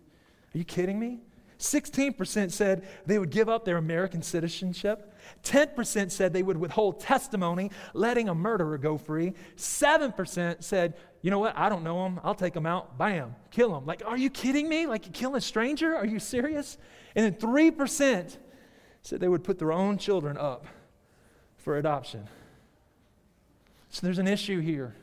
[0.53, 1.19] Are you kidding me?
[1.59, 5.13] 16% said they would give up their American citizenship.
[5.43, 9.33] 10% said they would withhold testimony, letting a murderer go free.
[9.57, 13.75] 7% said, you know what, I don't know him, I'll take him out, bam, kill
[13.75, 13.85] him.
[13.85, 14.87] Like, are you kidding me?
[14.87, 15.95] Like, you kill a stranger?
[15.95, 16.77] Are you serious?
[17.13, 18.37] And then 3%
[19.01, 20.65] said they would put their own children up
[21.57, 22.27] for adoption.
[23.89, 24.95] So there's an issue here.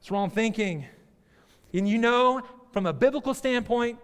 [0.00, 0.84] It's wrong thinking.
[1.72, 3.98] And you know, from a biblical standpoint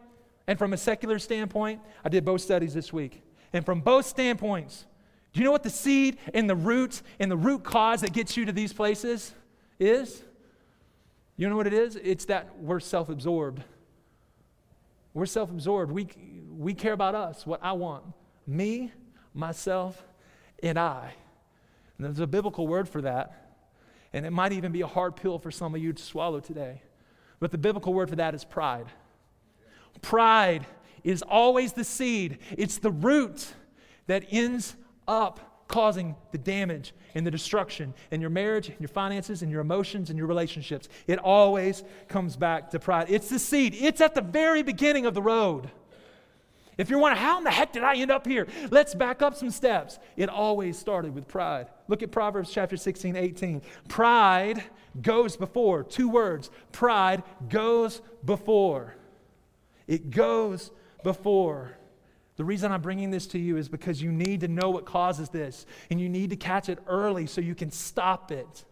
[0.46, 3.22] and from a secular standpoint, I did both studies this week.
[3.52, 4.84] And from both standpoints,
[5.32, 8.36] do you know what the seed and the root and the root cause that gets
[8.36, 9.34] you to these places
[9.78, 10.22] is?
[11.36, 11.96] You know what it is?
[11.96, 13.62] It's that we're self absorbed.
[15.14, 15.92] We're self absorbed.
[15.92, 16.08] We,
[16.56, 18.04] we care about us, what I want.
[18.46, 18.92] Me,
[19.32, 20.04] myself,
[20.62, 21.14] and I.
[21.96, 23.40] And there's a biblical word for that.
[24.12, 26.82] And it might even be a hard pill for some of you to swallow today.
[27.40, 28.86] But the biblical word for that is pride.
[30.02, 30.66] Pride
[31.02, 33.52] is always the seed, it's the root
[34.06, 34.76] that ends
[35.06, 39.60] up causing the damage and the destruction in your marriage, in your finances, in your
[39.60, 40.88] emotions, in your relationships.
[41.06, 43.06] It always comes back to pride.
[43.08, 45.70] It's the seed, it's at the very beginning of the road.
[46.76, 48.48] If you're wondering, how in the heck did I end up here?
[48.70, 50.00] Let's back up some steps.
[50.16, 51.68] It always started with pride.
[51.86, 53.62] Look at Proverbs chapter 16, 18.
[53.88, 54.62] Pride
[55.00, 55.84] goes before.
[55.84, 56.50] Two words.
[56.72, 58.96] Pride goes before.
[59.86, 60.70] It goes
[61.02, 61.76] before.
[62.36, 65.28] The reason I'm bringing this to you is because you need to know what causes
[65.28, 68.64] this, and you need to catch it early so you can stop it.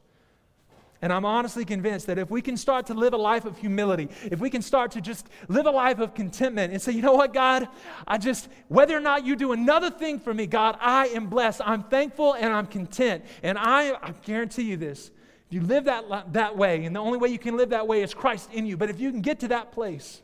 [1.01, 4.09] And I'm honestly convinced that if we can start to live a life of humility,
[4.31, 7.15] if we can start to just live a life of contentment and say, you know
[7.15, 7.67] what, God,
[8.07, 11.61] I just, whether or not you do another thing for me, God, I am blessed.
[11.65, 13.25] I'm thankful and I'm content.
[13.43, 15.11] And I, I guarantee you this.
[15.49, 18.03] If you live that, that way, and the only way you can live that way
[18.03, 20.22] is Christ in you, but if you can get to that place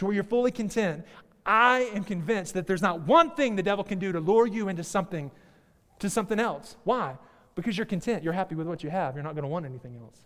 [0.00, 1.04] to where you're fully content,
[1.44, 4.68] I am convinced that there's not one thing the devil can do to lure you
[4.68, 5.30] into something,
[5.98, 6.76] to something else.
[6.84, 7.18] Why?
[7.54, 8.24] Because you're content.
[8.24, 9.14] You're happy with what you have.
[9.14, 10.24] You're not going to want anything else.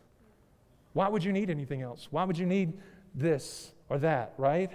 [0.92, 2.06] Why would you need anything else?
[2.12, 2.74] Why would you need
[3.16, 4.70] this or that, right?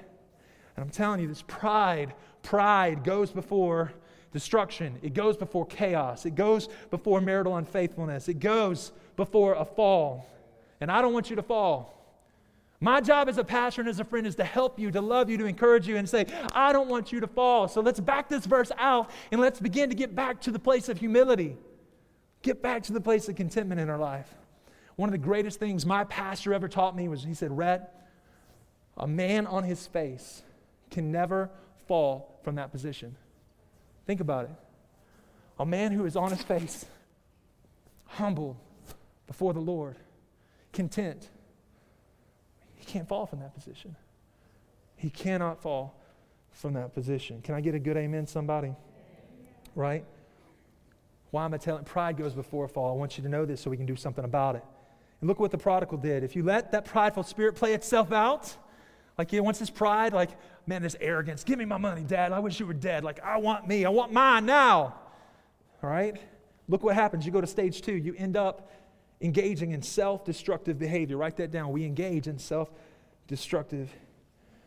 [0.75, 3.93] And I'm telling you, this pride, pride goes before
[4.33, 4.99] destruction.
[5.01, 6.25] It goes before chaos.
[6.25, 8.27] It goes before marital unfaithfulness.
[8.27, 10.25] It goes before a fall.
[10.81, 11.98] And I don't want you to fall.
[12.81, 15.29] My job as a pastor and as a friend is to help you, to love
[15.29, 17.67] you, to encourage you, and say, I don't want you to fall.
[17.67, 20.87] So let's back this verse out and let's begin to get back to the place
[20.87, 21.57] of humility.
[22.41, 24.33] Get back to the place of contentment in our life.
[24.95, 27.93] One of the greatest things my pastor ever taught me was he said, Rhett,
[28.97, 30.41] a man on his face
[30.89, 31.49] can never
[31.87, 33.15] fall from that position.
[34.05, 34.51] Think about it.
[35.59, 36.85] A man who is on his face,
[38.05, 38.57] humble
[39.27, 39.97] before the Lord,
[40.71, 41.29] content,
[42.89, 43.95] can't fall from that position.
[44.95, 45.95] He cannot fall
[46.51, 47.41] from that position.
[47.41, 48.75] Can I get a good amen, somebody?
[49.75, 50.03] Right?
[51.31, 51.85] Why am I telling?
[51.85, 52.91] Pride goes before a fall.
[52.91, 54.63] I want you to know this so we can do something about it.
[55.21, 56.23] And look what the prodigal did.
[56.23, 58.55] If you let that prideful spirit play itself out,
[59.17, 60.31] like he wants his pride, like,
[60.65, 62.31] man, this arrogance, give me my money, dad.
[62.31, 63.03] I wish you were dead.
[63.03, 64.95] Like, I want me, I want mine now.
[65.83, 66.15] All right?
[66.67, 67.25] Look what happens.
[67.25, 68.71] You go to stage two, you end up
[69.21, 71.17] engaging in self destructive behavior.
[71.17, 71.71] Write that down.
[71.71, 72.69] We engage in self
[73.27, 73.91] destructive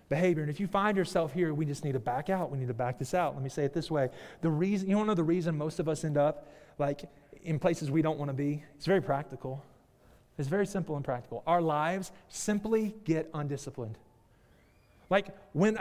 [0.09, 0.43] behavior.
[0.43, 2.51] And if you find yourself here, we just need to back out.
[2.51, 3.35] We need to back this out.
[3.35, 4.11] Let me say it this way.
[4.43, 7.05] The reason, you don't know the reason most of us end up like
[7.45, 8.62] in places we don't want to be?
[8.77, 9.65] It's very practical.
[10.38, 11.43] It's very simple and practical.
[11.47, 13.99] Our lives simply get undisciplined.
[15.11, 15.77] Like when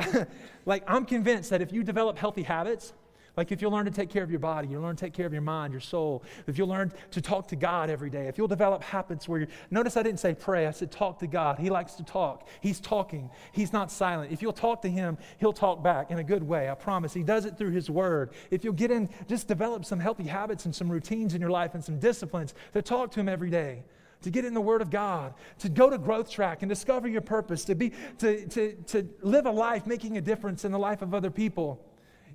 [0.66, 2.94] like I'm convinced that if you develop healthy habits,
[3.38, 5.26] like if you'll learn to take care of your body, you'll learn to take care
[5.26, 8.38] of your mind, your soul, if you'll learn to talk to God every day, if
[8.38, 11.58] you'll develop habits where you notice I didn't say pray, I said talk to God.
[11.58, 12.48] He likes to talk.
[12.60, 13.30] He's talking.
[13.54, 14.32] He's not silent.
[14.32, 16.70] If you'll talk to him, he'll talk back in a good way.
[16.70, 17.14] I promise.
[17.14, 18.32] He does it through his word.
[18.50, 21.74] If you'll get in, just develop some healthy habits and some routines in your life
[21.74, 23.84] and some disciplines to talk to him every day
[24.24, 27.22] to get in the Word of God, to go to growth track and discover your
[27.22, 31.02] purpose, to be to, to, to live a life making a difference in the life
[31.02, 31.84] of other people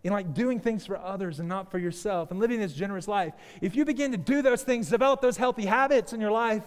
[0.04, 3.34] in like doing things for others and not for yourself and living this generous life,
[3.60, 6.64] if you begin to do those things, develop those healthy habits in your life,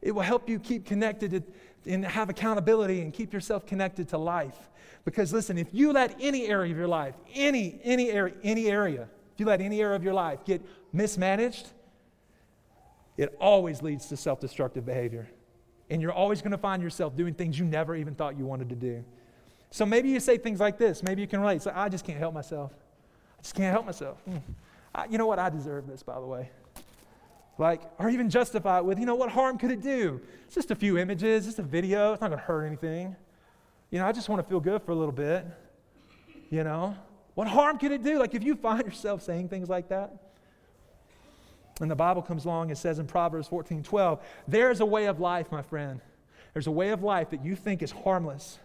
[0.00, 1.42] it will help you keep connected to,
[1.90, 4.56] and have accountability and keep yourself connected to life.
[5.04, 9.08] Because listen, if you let any area of your life, any, any area, any area,
[9.34, 11.68] if you let any area of your life get mismanaged,
[13.16, 15.28] it always leads to self destructive behavior.
[15.90, 18.68] And you're always going to find yourself doing things you never even thought you wanted
[18.70, 19.04] to do.
[19.72, 21.02] So maybe you say things like this.
[21.02, 21.62] Maybe you can relate.
[21.62, 22.72] So I just can't help myself.
[23.38, 24.18] I just can't help myself.
[24.28, 24.42] Mm.
[24.94, 25.38] I, you know what?
[25.38, 26.50] I deserve this, by the way.
[27.56, 30.20] Like, or even justify it with, you know, what harm could it do?
[30.44, 32.12] It's just a few images, just a video.
[32.12, 33.16] It's not going to hurt anything.
[33.90, 35.46] You know, I just want to feel good for a little bit.
[36.50, 36.94] You know,
[37.34, 38.18] what harm could it do?
[38.18, 40.14] Like, if you find yourself saying things like that,
[41.80, 45.18] and the Bible comes along and says in Proverbs 14 12, there's a way of
[45.18, 46.02] life, my friend.
[46.52, 48.58] There's a way of life that you think is harmless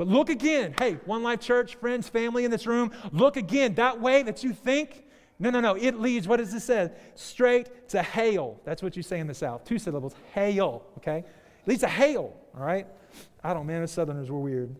[0.00, 0.74] but look again.
[0.78, 3.74] Hey, One Life Church, friends, family in this room, look again.
[3.74, 5.04] That way that you think,
[5.38, 6.90] no, no, no, it leads, what does it say?
[7.16, 8.58] Straight to hail.
[8.64, 9.66] That's what you say in the South.
[9.66, 11.18] Two syllables, hail, okay?
[11.18, 12.86] It leads to hail, all right?
[13.44, 14.74] I don't, man, us Southerners were weird.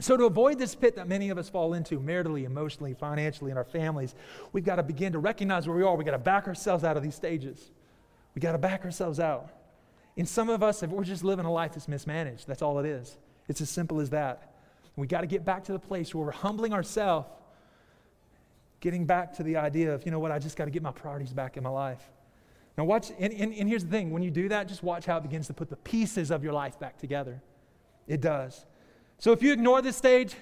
[0.00, 3.58] So, to avoid this pit that many of us fall into, maritally, emotionally, financially, in
[3.58, 4.14] our families,
[4.54, 5.94] we've got to begin to recognize where we are.
[5.94, 7.70] We've got to back ourselves out of these stages.
[8.34, 9.50] We've got to back ourselves out.
[10.16, 12.86] And some of us, if we're just living a life that's mismanaged, that's all it
[12.86, 13.18] is.
[13.52, 14.54] It's as simple as that.
[14.96, 17.28] We got to get back to the place where we're humbling ourselves,
[18.80, 20.90] getting back to the idea of, you know what, I just got to get my
[20.90, 22.00] priorities back in my life.
[22.78, 25.18] Now, watch, and, and, and here's the thing when you do that, just watch how
[25.18, 27.42] it begins to put the pieces of your life back together.
[28.08, 28.64] It does.
[29.18, 30.34] So if you ignore this stage,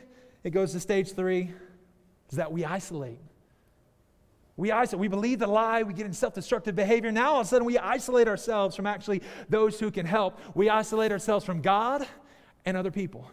[0.44, 1.50] it goes to stage three,
[2.30, 3.18] is that we isolate.
[4.56, 5.00] We isolate.
[5.00, 5.82] We believe the lie.
[5.82, 7.10] We get in self destructive behavior.
[7.10, 10.38] Now, all of a sudden, we isolate ourselves from actually those who can help.
[10.54, 12.06] We isolate ourselves from God
[12.64, 13.30] and other people.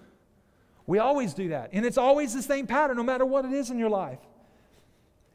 [0.86, 1.70] We always do that.
[1.74, 4.20] And it's always the same pattern, no matter what it is in your life.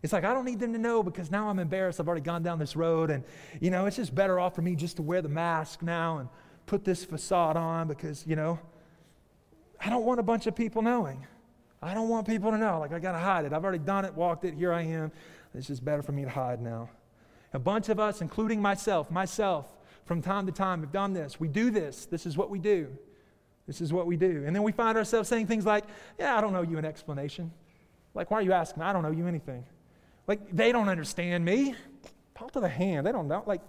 [0.02, 2.00] It's like, I don't need them to know because now I'm embarrassed.
[2.00, 3.11] I've already gone down this road.
[3.11, 3.22] And,
[3.61, 6.28] you know, it's just better off for me just to wear the mask now and
[6.66, 8.59] put this facade on because, you know,
[9.81, 11.24] I don't want a bunch of people knowing.
[11.81, 12.81] I don't want people to know.
[12.81, 13.52] Like, I got to hide it.
[13.52, 14.55] I've already done it, walked it.
[14.55, 15.12] Here I am.
[15.55, 16.88] It's just better for me to hide now.
[17.52, 19.66] A bunch of us, including myself, myself,
[20.05, 21.38] from time to time, have done this.
[21.38, 22.07] We do this.
[22.07, 22.88] This is what we do.
[23.73, 24.45] This is what we do.
[24.47, 25.85] And then we find ourselves saying things like,
[26.19, 27.51] Yeah, I don't know you an explanation.
[28.15, 28.83] Like, why are you asking?
[28.83, 29.65] I don't know you anything.
[30.27, 31.75] Like, they don't understand me.
[32.35, 33.07] Talk to the hand.
[33.07, 33.43] They don't know.
[33.47, 33.63] Like,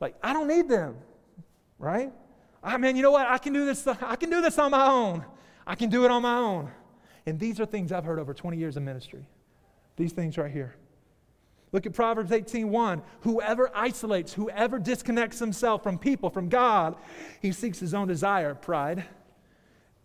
[0.00, 0.96] like I don't need them.
[1.78, 2.10] Right?
[2.62, 3.26] I mean, you know what?
[3.26, 3.86] I can do this.
[3.86, 5.24] I can do this on my own.
[5.66, 6.70] I can do it on my own.
[7.26, 9.26] And these are things I've heard over 20 years of ministry.
[9.96, 10.74] These things right here.
[11.72, 13.02] Look at Proverbs 18:1.
[13.20, 16.96] Whoever isolates, whoever disconnects himself from people, from God,
[17.40, 19.04] he seeks his own desire, pride,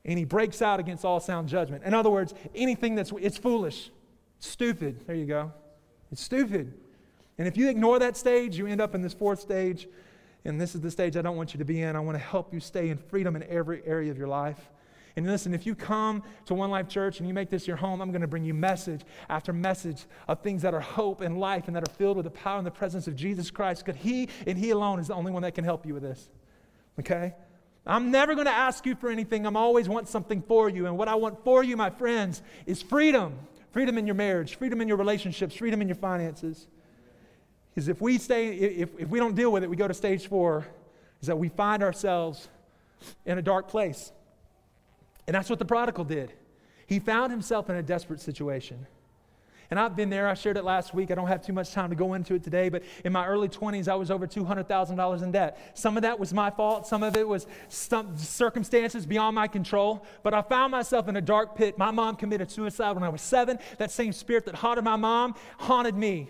[0.06, 1.84] and he breaks out against all sound judgment.
[1.84, 3.92] In other words, anything that's it's foolish,
[4.40, 5.06] stupid.
[5.06, 5.52] There you go.
[6.12, 6.74] It's stupid.
[7.38, 9.88] And if you ignore that stage, you end up in this fourth stage,
[10.46, 11.96] and this is the stage I don't want you to be in.
[11.96, 14.72] I want to help you stay in freedom in every area of your life.
[15.18, 18.02] And listen, if you come to One Life Church and you make this your home,
[18.02, 21.66] I'm going to bring you message after message of things that are hope and life
[21.66, 23.84] and that are filled with the power and the presence of Jesus Christ.
[23.84, 26.30] Because He and He alone is the only one that can help you with this.
[27.00, 27.34] Okay?
[27.84, 29.48] I'm never going to ask you for anything.
[29.48, 30.86] I'm always want something for you.
[30.86, 33.40] And what I want for you, my friends, is freedom.
[33.72, 36.68] Freedom in your marriage, freedom in your relationships, freedom in your finances.
[37.72, 40.28] Because if we stay, if, if we don't deal with it, we go to stage
[40.28, 40.68] four,
[41.22, 42.50] is that we find ourselves
[43.26, 44.12] in a dark place.
[45.28, 46.34] And that's what the prodigal did.
[46.88, 48.88] He found himself in a desperate situation.
[49.70, 50.30] And I've been there.
[50.30, 51.12] I shared it last week.
[51.12, 53.50] I don't have too much time to go into it today, but in my early
[53.50, 55.72] 20s, I was over $200,000 in debt.
[55.74, 60.06] Some of that was my fault, some of it was circumstances beyond my control.
[60.24, 61.78] But I found myself in a dark pit.
[61.78, 63.60] My mom committed suicide when I was seven.
[63.78, 66.30] That same spirit that haunted my mom haunted me.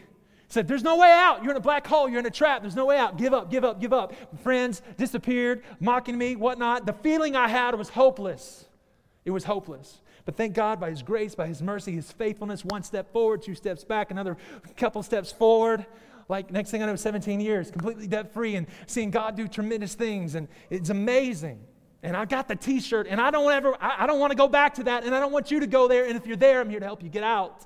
[0.49, 1.43] Said, There's no way out.
[1.43, 2.09] You're in a black hole.
[2.09, 2.61] You're in a trap.
[2.61, 3.17] There's no way out.
[3.17, 4.13] Give up, give up, give up.
[4.41, 6.85] Friends disappeared, mocking me, whatnot.
[6.87, 8.66] The feeling I had was hopeless.
[9.27, 9.99] It was hopeless.
[10.23, 13.55] But thank God, by His grace, by His mercy, His faithfulness, one step forward, two
[13.55, 14.37] steps back, another
[14.77, 15.85] couple steps forward.
[16.29, 19.95] Like, next thing I know, 17 years, completely debt free, and seeing God do tremendous
[19.95, 20.35] things.
[20.35, 21.59] And it's amazing.
[22.03, 24.37] and I got the t shirt, and I don't ever, I, I don't want to
[24.37, 26.05] go back to that, and I don't want you to go there.
[26.05, 27.65] And if you're there, I'm here to help you get out.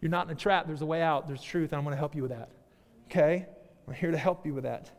[0.00, 0.68] You're not in a trap.
[0.68, 1.26] There's a way out.
[1.26, 2.50] There's truth, and I'm going to help you with that.
[3.10, 3.44] Okay?
[3.88, 4.95] I'm here to help you with that.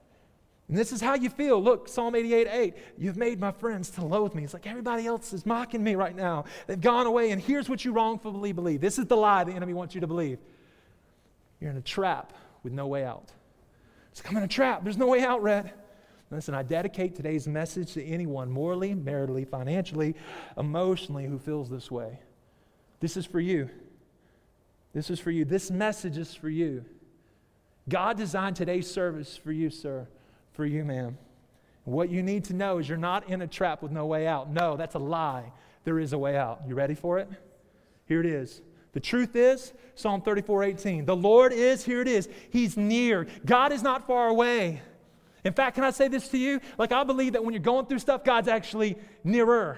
[0.68, 1.64] And this is how you feel.
[1.64, 2.74] Look, Psalm 88 8.
[2.98, 4.44] You've made my friends to loathe me.
[4.44, 6.44] It's like everybody else is mocking me right now.
[6.68, 8.82] They've gone away, and here's what you wrongfully believe.
[8.82, 10.40] This is the lie the enemy wants you to believe.
[11.62, 13.32] You're in a trap with no way out.
[14.12, 14.84] It's like, I'm in a trap.
[14.84, 15.74] There's no way out, Rhett.
[16.30, 20.16] Listen, I dedicate today's message to anyone morally, maritally, financially,
[20.58, 22.20] emotionally who feels this way.
[23.00, 23.70] This is for you.
[24.94, 25.46] This is for you.
[25.46, 26.84] This message is for you.
[27.88, 30.08] God designed today's service for you, sir
[30.58, 31.18] for you, ma'am.
[31.86, 34.52] What you need to know is you're not in a trap with no way out.
[34.52, 35.54] No, that's a lie.
[35.86, 36.64] There is a way out.
[36.68, 37.30] You ready for it?
[38.08, 38.62] Here it is.
[38.92, 43.28] The truth is, Psalm 34 18, the Lord is, here it is, He's near.
[43.46, 44.82] God is not far away.
[45.46, 46.60] In fact, can I say this to you?
[46.78, 49.78] Like, I believe that when you're going through stuff, God's actually nearer.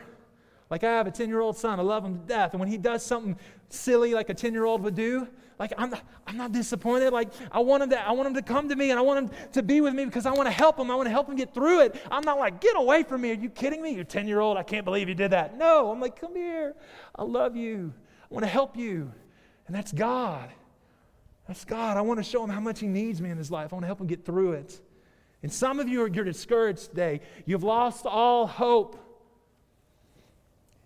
[0.70, 2.52] Like, I have a 10 year old son, I love him to death.
[2.54, 3.38] And when he does something
[3.70, 5.28] silly like a 10 year old would do,
[5.60, 7.12] like I'm not, I'm not disappointed.
[7.12, 9.30] Like I want him to, I want him to come to me and I want
[9.30, 10.90] him to be with me because I want to help him.
[10.90, 12.02] I want to help him get through it.
[12.10, 13.32] I'm not like, get away from me.
[13.32, 13.92] Are you kidding me?
[13.92, 14.58] You're 10 year old.
[14.58, 15.58] I can't believe you did that.
[15.58, 16.76] No, I'm like, come here.
[17.14, 17.94] I love you.
[18.24, 19.12] I want to help you.
[19.68, 20.50] And that's God.
[21.48, 21.98] That's God.
[21.98, 23.74] I want to show him how much he needs me in his life.
[23.74, 24.80] I want to help him get through it.
[25.44, 27.22] And some of you are you're discouraged today.
[27.46, 28.98] You've lost all hope.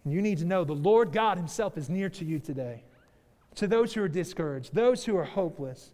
[0.04, 2.84] And you need to know the Lord God Himself is near to you today
[3.56, 5.92] to those who are discouraged, those who are hopeless.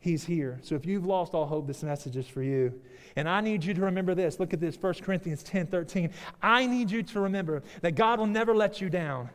[0.00, 0.60] He's here.
[0.62, 2.80] So if you've lost all hope, this message is for you.
[3.16, 4.38] And I need you to remember this.
[4.38, 6.10] Look at this, 1 Corinthians 10 13.
[6.40, 9.30] I need you to remember that God will never let you down.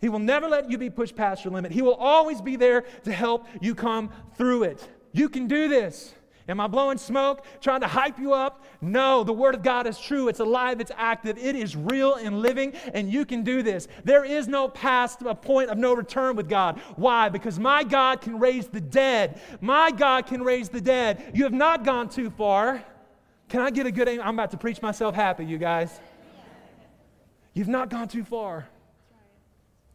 [0.00, 1.72] He will never let you be pushed past your limit.
[1.72, 4.86] He will always be there to help you come through it.
[5.12, 6.14] You can do this.
[6.48, 8.64] Am I blowing smoke, trying to hype you up?
[8.80, 10.28] No, the Word of God is true.
[10.28, 13.86] It's alive, it's active, it is real and living, and you can do this.
[14.04, 16.80] There is no past a point of no return with God.
[16.96, 17.28] Why?
[17.28, 19.40] Because my God can raise the dead.
[19.60, 21.30] My God can raise the dead.
[21.34, 22.84] You have not gone too far.
[23.48, 24.08] Can I get a good?
[24.08, 26.00] I'm about to preach myself happy, you guys.
[27.54, 28.66] You've not gone too far.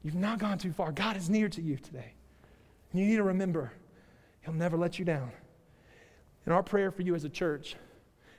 [0.04, 0.92] You've not gone too far.
[0.92, 2.14] God is near to you today.
[2.92, 3.74] And you need to remember,
[4.42, 5.32] He'll never let you down.
[6.48, 7.76] And our prayer for you as a church,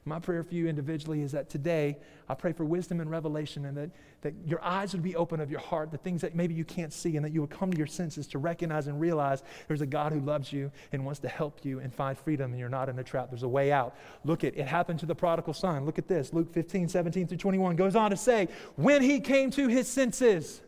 [0.07, 3.77] my prayer for you individually is that today I pray for wisdom and revelation and
[3.77, 3.91] that,
[4.23, 6.91] that your eyes would be open of your heart, the things that maybe you can't
[6.91, 9.87] see, and that you would come to your senses to recognize and realize there's a
[9.87, 12.89] God who loves you and wants to help you and find freedom, and you're not
[12.89, 13.29] in a trap.
[13.29, 13.95] There's a way out.
[14.25, 15.85] Look at it happened to the prodigal son.
[15.85, 16.33] Look at this.
[16.33, 20.63] Luke 15, 17 through 21 goes on to say, when he came to his senses,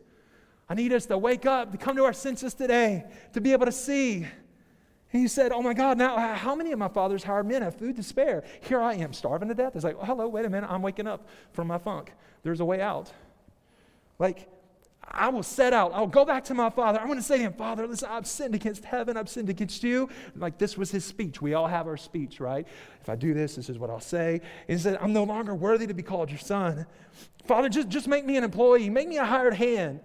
[0.68, 3.64] I need us to wake up, to come to our senses today, to be able
[3.64, 4.26] to see
[5.10, 7.96] he said, Oh my God, now how many of my father's hired men have food
[7.96, 8.44] to spare?
[8.60, 9.74] Here I am, starving to death.
[9.74, 12.12] It's like, oh, hello, wait a minute, I'm waking up from my funk.
[12.42, 13.12] There's a way out.
[14.18, 14.48] Like,
[15.12, 15.92] I will set out.
[15.92, 17.00] I'll go back to my father.
[17.00, 19.16] I'm going to say to him, Father, listen, I've sinned against heaven.
[19.16, 20.08] I've sinned against you.
[20.36, 21.42] Like this was his speech.
[21.42, 22.66] We all have our speech, right?
[23.00, 24.40] If I do this, this is what I'll say.
[24.68, 26.86] And he said, I'm no longer worthy to be called your son.
[27.46, 28.88] Father, just, just make me an employee.
[28.88, 30.00] Make me a hired hand.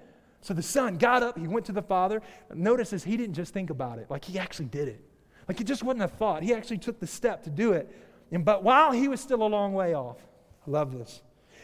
[0.45, 2.21] So the son got up, he went to the father.
[2.53, 5.03] Notice this, he didn't just think about it, like he actually did it.
[5.47, 6.43] Like it just wasn't a thought.
[6.43, 7.91] He actually took the step to do it.
[8.31, 10.19] And but while he was still a long way off,
[10.67, 11.23] I love this.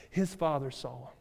[0.10, 1.14] His father saw him.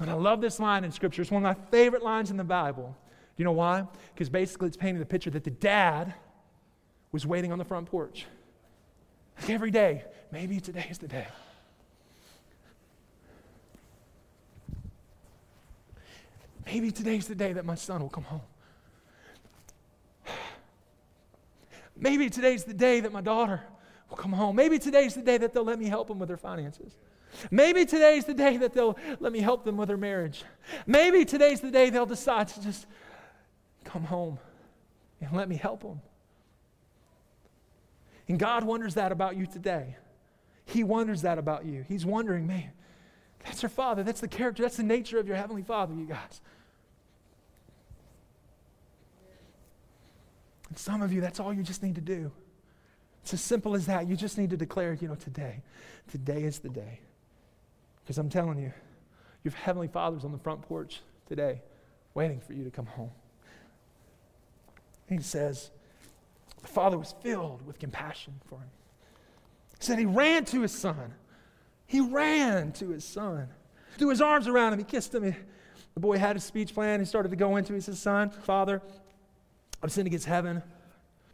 [0.00, 1.22] And I love this line in scripture.
[1.22, 2.94] It's one of my favorite lines in the Bible.
[3.08, 3.86] Do you know why?
[4.12, 6.12] Because basically it's painting the picture that the dad
[7.12, 8.26] was waiting on the front porch.
[9.40, 11.28] Like every day, maybe today is the day.
[16.70, 18.42] Maybe today's the day that my son will come home.
[21.96, 23.62] Maybe today's the day that my daughter
[24.10, 24.54] will come home.
[24.54, 26.92] Maybe today's the day that they'll let me help them with their finances.
[27.50, 30.44] Maybe today's the day that they'll let me help them with their marriage.
[30.86, 32.86] Maybe today's the day they'll decide to just
[33.84, 34.38] come home
[35.22, 36.02] and let me help them.
[38.28, 39.96] And God wonders that about you today.
[40.66, 41.86] He wonders that about you.
[41.88, 42.72] He's wondering, man,
[43.42, 44.02] that's your Father.
[44.02, 44.62] That's the character.
[44.62, 46.42] That's the nature of your Heavenly Father, you guys.
[50.68, 52.30] And some of you, that's all you just need to do.
[53.22, 54.08] It's as simple as that.
[54.08, 55.62] You just need to declare, you know, today.
[56.10, 57.00] Today is the day.
[58.02, 58.72] Because I'm telling you,
[59.44, 61.62] your Heavenly Father's on the front porch today,
[62.14, 63.10] waiting for you to come home.
[65.08, 65.70] He says,
[66.60, 68.70] the Father was filled with compassion for him.
[69.78, 71.14] He said he ran to his son.
[71.86, 73.48] He ran to his son,
[73.96, 75.34] threw his arms around him, he kissed him.
[75.94, 77.00] The boy had a speech plan.
[77.00, 77.72] He started to go into.
[77.72, 78.82] He said, Son, Father,
[79.82, 80.62] I've sinned against heaven.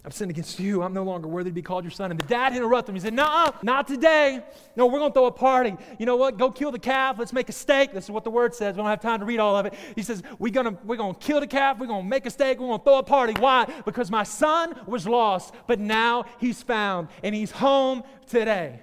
[0.06, 0.82] I've sinned against you.
[0.82, 2.10] I'm no longer worthy to be called your son.
[2.10, 2.96] And the dad interrupted him.
[2.96, 4.44] He said, No, not today.
[4.76, 5.74] No, we're going to throw a party.
[5.98, 6.36] You know what?
[6.36, 7.18] Go kill the calf.
[7.18, 7.94] Let's make a steak.
[7.94, 8.74] This is what the word says.
[8.74, 9.72] We don't have time to read all of it.
[9.94, 11.78] He says, We're going we're to kill the calf.
[11.78, 12.58] We're going to make a steak.
[12.60, 13.32] We're going to throw a party.
[13.32, 13.66] Why?
[13.86, 18.80] Because my son was lost, but now he's found and he's home today.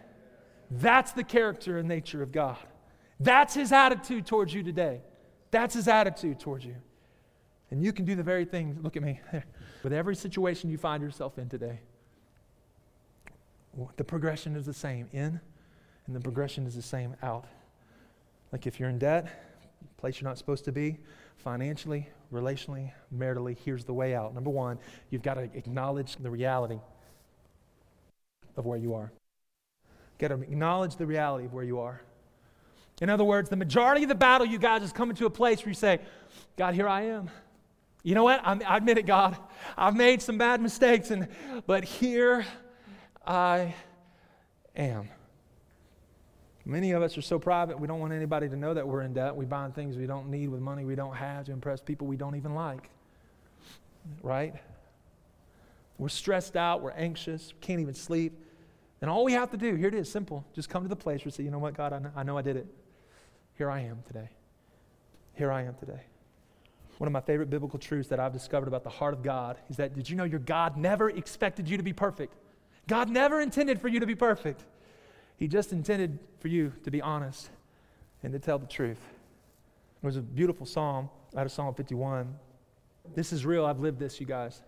[0.72, 2.57] That's the character and nature of God.
[3.20, 5.01] That's his attitude towards you today.
[5.51, 6.78] That's his attitude towards you.
[7.72, 9.19] And you can do the very thing, look at me,
[9.82, 11.80] with every situation you find yourself in today.
[13.95, 15.39] The progression is the same in,
[16.05, 17.45] and the progression is the same out.
[18.51, 19.30] Like if you're in debt,
[19.97, 20.97] place you're not supposed to be,
[21.38, 24.34] financially, relationally, maritally, here's the way out.
[24.34, 24.78] Number one,
[25.09, 26.80] you've got to acknowledge the reality
[28.57, 29.11] of where you are.
[29.86, 32.01] You've got to acknowledge the reality of where you are.
[32.99, 35.61] In other words, the majority of the battle, you guys, is coming to a place
[35.61, 35.99] where you say,
[36.57, 37.30] God, here I am.
[38.03, 38.41] You know what?
[38.43, 39.37] I'm, I admit it, God.
[39.77, 41.27] I've made some bad mistakes, and,
[41.67, 42.45] but here
[43.25, 43.75] I
[44.75, 45.09] am.
[46.65, 49.13] Many of us are so private, we don't want anybody to know that we're in
[49.13, 49.35] debt.
[49.35, 52.17] We buy things we don't need with money we don't have to impress people we
[52.17, 52.89] don't even like.
[54.21, 54.55] Right?
[55.97, 58.33] We're stressed out, we're anxious, can't even sleep.
[59.01, 60.45] And all we have to do, here it is, simple.
[60.53, 62.23] Just come to the place where you say, you know what, God, I know I,
[62.23, 62.67] know I did it.
[63.57, 64.29] Here I am today.
[65.33, 66.01] Here I am today.
[67.01, 69.77] One of my favorite biblical truths that I've discovered about the heart of God is
[69.77, 72.35] that did you know your God never expected you to be perfect?
[72.87, 74.65] God never intended for you to be perfect.
[75.35, 77.49] He just intended for you to be honest
[78.21, 78.99] and to tell the truth.
[80.03, 82.35] It was a beautiful psalm out of Psalm 51.
[83.15, 83.65] This is real.
[83.65, 84.61] I've lived this, you guys.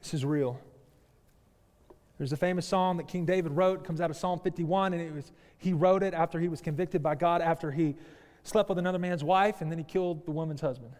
[0.00, 0.60] This is real.
[2.18, 5.12] There's a famous psalm that King David wrote, comes out of Psalm 51, and it
[5.12, 7.96] was, he wrote it after he was convicted by God after he
[8.44, 10.92] slept with another man's wife, and then he killed the woman's husband.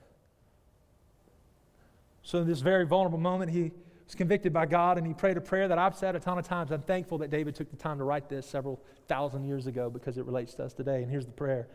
[2.25, 3.71] So, in this very vulnerable moment, he
[4.07, 6.49] was convicted by God and he prayed a prayer that I've said a ton of
[6.49, 6.73] times.
[6.73, 10.17] I'm thankful that David took the time to write this several thousand years ago because
[10.17, 11.03] it relates to us today.
[11.03, 11.69] And here's the prayer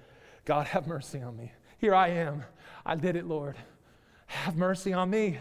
[0.45, 1.51] God, have mercy on me.
[1.77, 2.43] Here I am.
[2.83, 3.55] I did it, Lord.
[4.25, 5.37] Have mercy on me.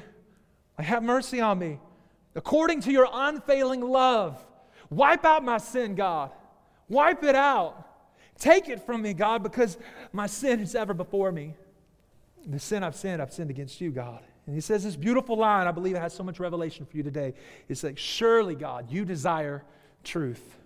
[0.79, 1.81] Have mercy on me.
[2.35, 4.45] According to your unfailing love,
[4.91, 6.31] wipe out my sin, God.
[6.89, 7.87] Wipe it out.
[8.39, 9.79] Take it from me, God, because
[10.13, 11.55] my sin is ever before me.
[12.47, 14.23] The sin I've sinned, I've sinned against you, God.
[14.49, 17.03] And he says this beautiful line, I believe it has so much revelation for you
[17.03, 17.35] today.
[17.69, 19.63] It's like, Surely, God, you desire
[20.05, 20.57] truth.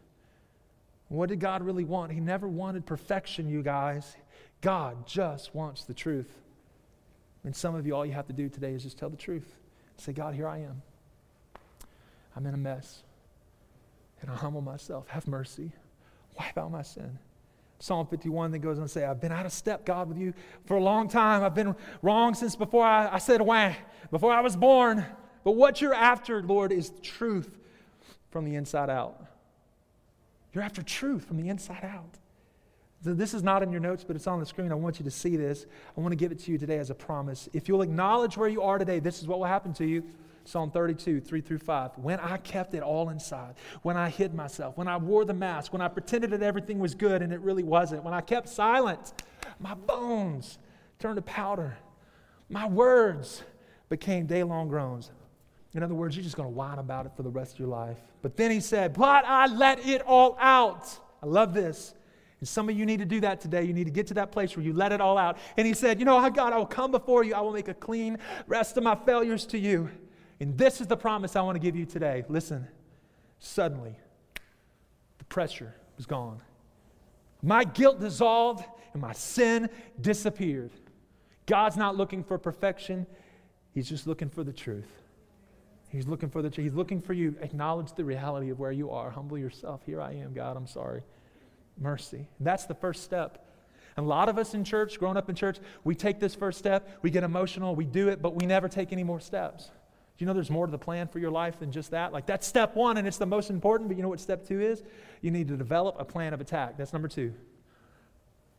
[1.09, 2.12] What did God really want?
[2.12, 4.14] He never wanted perfection, you guys.
[4.61, 6.33] God just wants the truth.
[7.43, 9.53] And some of you, all you have to do today is just tell the truth.
[9.97, 10.80] Say, God, here I am.
[12.37, 13.03] I'm in a mess.
[14.20, 15.09] And I humble myself.
[15.09, 15.72] Have mercy.
[16.39, 17.18] Wipe out my sin.
[17.83, 20.33] Psalm 51 that goes on to say, I've been out of step, God, with you
[20.66, 21.43] for a long time.
[21.43, 23.72] I've been wrong since before I, I said wah,
[24.12, 25.05] before I was born.
[25.43, 27.59] But what you're after, Lord, is truth
[28.30, 29.26] from the inside out.
[30.53, 32.18] You're after truth from the inside out.
[33.03, 34.70] This is not in your notes, but it's on the screen.
[34.70, 35.66] I want you to see this.
[35.97, 37.49] I want to give it to you today as a promise.
[37.53, 40.05] If you'll acknowledge where you are today, this is what will happen to you.
[40.45, 41.93] Psalm 32, 3 through 5.
[41.97, 45.72] When I kept it all inside, when I hid myself, when I wore the mask,
[45.72, 49.12] when I pretended that everything was good and it really wasn't, when I kept silent,
[49.61, 50.59] my bones
[50.99, 51.76] turned to powder.
[52.49, 53.43] My words
[53.88, 55.11] became day long groans.
[55.74, 57.68] In other words, you're just going to whine about it for the rest of your
[57.68, 57.97] life.
[58.20, 60.99] But then he said, But I let it all out.
[61.22, 61.95] I love this.
[62.40, 63.62] And some of you need to do that today.
[63.62, 65.38] You need to get to that place where you let it all out.
[65.57, 67.34] And he said, You know, I God, I will come before you.
[67.34, 69.90] I will make a clean rest of my failures to you.
[70.43, 72.24] And this is the promise I want to give you today.
[72.28, 72.66] Listen,
[73.38, 73.95] suddenly,
[75.18, 76.43] the pressure was gone.
[77.45, 79.70] My guilt dissolved and my sin
[80.01, 80.72] disappeared.
[81.47, 83.07] God's not looking for perfection,
[83.72, 84.90] He's just looking for the truth.
[85.90, 86.64] He's looking for the truth.
[86.64, 87.36] He's looking for you.
[87.40, 89.11] Acknowledge the reality of where you are.
[89.11, 89.82] Humble yourself.
[89.86, 90.57] Here I am, God.
[90.57, 91.03] I'm sorry.
[91.78, 92.26] Mercy.
[92.40, 93.47] That's the first step.
[93.97, 96.59] And a lot of us in church, growing up in church, we take this first
[96.59, 99.70] step, we get emotional, we do it, but we never take any more steps
[100.23, 102.12] you know there's more to the plan for your life than just that?
[102.12, 104.61] Like, that's step one, and it's the most important, but you know what step two
[104.61, 104.85] is?
[105.20, 106.77] You need to develop a plan of attack.
[106.77, 107.35] That's number two.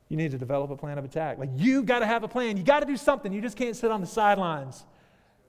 [0.09, 1.38] You need to develop a plan of attack.
[1.38, 2.57] Like, you've got to have a plan.
[2.57, 3.32] You got to do something.
[3.32, 4.84] You just can't sit on the sidelines.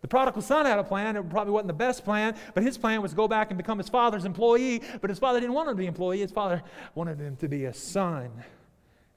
[0.02, 1.16] The prodigal son had a plan.
[1.16, 3.78] It probably wasn't the best plan, but his plan was to go back and become
[3.78, 4.82] his father's employee.
[5.00, 6.20] But his father didn't want him to be an employee.
[6.20, 6.62] His father
[6.94, 8.30] wanted him to be a son.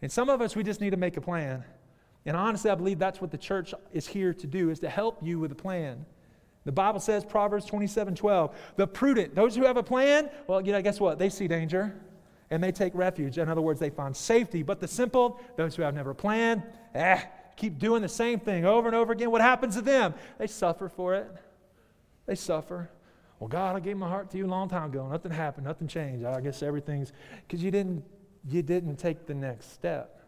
[0.02, 1.64] And some of us, we just need to make a plan.
[2.26, 5.20] And honestly, I believe that's what the church is here to do, is to help
[5.22, 6.08] you with a plan.
[6.68, 10.74] The Bible says, Proverbs 27 12, the prudent, those who have a plan, well, you
[10.74, 11.18] know, guess what?
[11.18, 11.96] They see danger
[12.50, 13.38] and they take refuge.
[13.38, 14.64] In other words, they find safety.
[14.64, 16.64] But the simple, those who have never planned,
[16.94, 17.22] eh,
[17.56, 19.32] keep doing the same thing over and over again.
[19.32, 20.14] What happens to them?
[20.40, 21.32] They suffer for it.
[22.26, 22.90] They suffer.
[23.40, 25.08] Well, God, I gave my heart to you a long time ago.
[25.08, 25.68] Nothing happened.
[25.68, 26.26] Nothing changed.
[26.26, 27.14] I guess everything's
[27.48, 28.04] because you didn't
[28.46, 30.22] you didn't take the next step.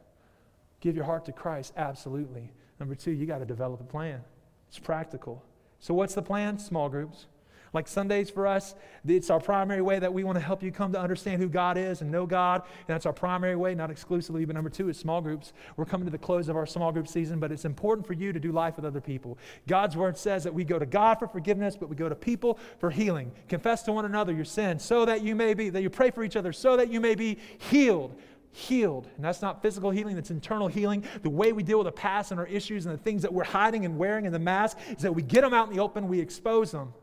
[0.80, 1.74] Give your heart to Christ.
[1.76, 2.54] Absolutely.
[2.80, 4.22] Number two, you got to develop a plan.
[4.70, 5.44] It's practical.
[5.80, 6.60] So, what's the plan?
[6.60, 7.26] Small groups.
[7.74, 8.74] Like Sundays for us,
[9.08, 11.78] it's our primary way that we want to help you come to understand who God
[11.78, 12.64] is and know God.
[12.64, 14.44] And that's our primary way, not exclusively.
[14.46, 15.54] But number two is small groups.
[15.78, 18.34] We're coming to the close of our small group season, but it's important for you
[18.34, 19.38] to do life with other people.
[19.68, 22.58] God's word says that we go to God for forgiveness, but we go to people
[22.80, 23.32] for healing.
[23.48, 26.24] Confess to one another your sins so that you may be, that you pray for
[26.24, 28.16] each other so that you may be healed
[28.52, 29.08] healed.
[29.16, 31.04] And that's not physical healing, that's internal healing.
[31.22, 33.44] The way we deal with the past and our issues and the things that we're
[33.44, 36.08] hiding and wearing in the mask is that we get them out in the open,
[36.08, 36.94] we expose them.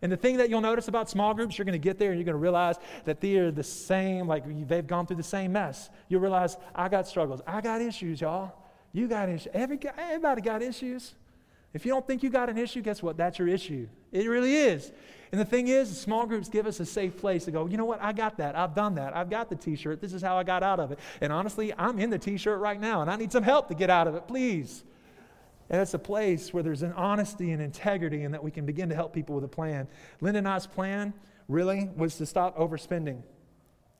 [0.00, 2.18] And the thing that you'll notice about small groups, you're going to get there and
[2.18, 5.90] you're going to realize that they're the same, like they've gone through the same mess.
[6.08, 7.40] You'll realize, I got struggles.
[7.46, 8.52] I got issues, y'all.
[8.92, 9.48] You got issues.
[9.52, 11.14] Every, everybody got issues.
[11.74, 13.16] If you don't think you got an issue, guess what?
[13.16, 13.88] That's your issue.
[14.12, 14.92] It really is.
[15.30, 17.84] And the thing is, small groups give us a safe place to go, you know
[17.84, 18.02] what?
[18.02, 18.56] I got that.
[18.56, 19.14] I've done that.
[19.16, 20.00] I've got the t shirt.
[20.00, 20.98] This is how I got out of it.
[21.20, 23.74] And honestly, I'm in the t shirt right now and I need some help to
[23.74, 24.26] get out of it.
[24.26, 24.84] Please.
[25.70, 28.88] And it's a place where there's an honesty and integrity and that we can begin
[28.88, 29.86] to help people with a plan.
[30.20, 31.12] Linda and I's plan
[31.46, 33.22] really was to stop overspending.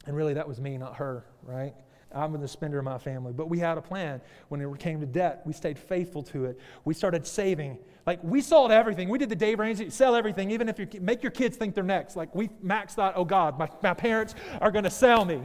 [0.07, 1.75] And really, that was me, not her, right?
[2.15, 3.33] I'm the spender of my family.
[3.33, 4.21] But we had a plan.
[4.49, 6.59] When it came to debt, we stayed faithful to it.
[6.85, 7.79] We started saving.
[8.07, 9.09] Like, we sold everything.
[9.09, 11.85] We did the Dave Ramsey, sell everything, even if you make your kids think they're
[11.85, 12.17] next.
[12.17, 15.43] Like, we, Max thought, oh God, my, my parents are going to sell me.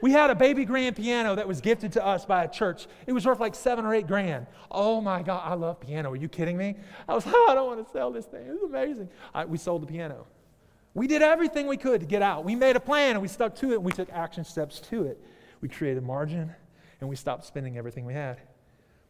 [0.00, 2.86] We had a baby grand piano that was gifted to us by a church.
[3.06, 4.46] It was worth like seven or eight grand.
[4.70, 6.12] Oh my God, I love piano.
[6.12, 6.76] Are you kidding me?
[7.08, 8.46] I was, oh, I don't want to sell this thing.
[8.46, 9.08] It was amazing.
[9.46, 10.26] we sold the piano.
[10.94, 12.44] We did everything we could to get out.
[12.44, 15.04] We made a plan and we stuck to it and we took action steps to
[15.04, 15.20] it.
[15.66, 16.54] We created margin
[17.00, 18.38] and we stopped spending everything we had.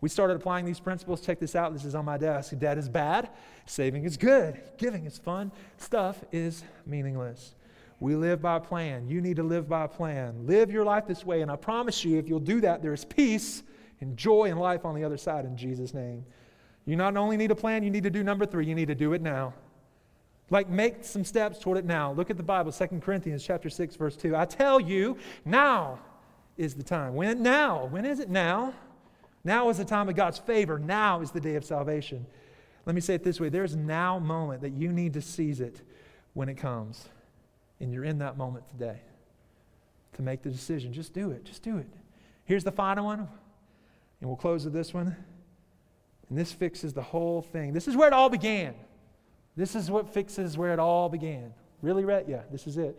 [0.01, 1.21] We started applying these principles.
[1.21, 1.75] Check this out.
[1.75, 2.57] This is on my desk.
[2.59, 3.29] Debt is bad.
[3.67, 4.59] Saving is good.
[4.79, 5.53] Giving is fun.
[5.77, 7.55] Stuff is meaningless.
[8.01, 9.07] We live by a plan.
[9.07, 10.47] You need to live by a plan.
[10.47, 13.05] Live your life this way, and I promise you, if you'll do that, there is
[13.05, 13.63] peace
[14.01, 16.25] and joy and life on the other side in Jesus' name.
[16.87, 18.95] You not only need a plan, you need to do number three, you need to
[18.95, 19.53] do it now.
[20.49, 22.13] Like make some steps toward it now.
[22.13, 24.35] Look at the Bible, 2 Corinthians chapter 6, verse 2.
[24.35, 25.99] I tell you, now
[26.57, 27.15] is the time.
[27.15, 27.87] When now?
[27.87, 28.75] When is it now?
[29.45, 30.79] Now is the time of God's favor.
[30.79, 32.27] Now is the day of salvation.
[32.85, 35.83] Let me say it this way there's now moment that you need to seize it
[36.35, 37.09] when it comes.
[37.81, 39.01] And you're in that moment today
[40.15, 40.93] to make the decision.
[40.93, 41.45] Just do it.
[41.45, 41.89] Just do it.
[42.45, 45.15] Here's the final one, and we'll close with this one.
[46.29, 47.73] And this fixes the whole thing.
[47.73, 48.75] This is where it all began.
[49.57, 51.53] This is what fixes where it all began.
[51.83, 52.29] Really, Rhett?
[52.29, 52.99] Yeah, this is it.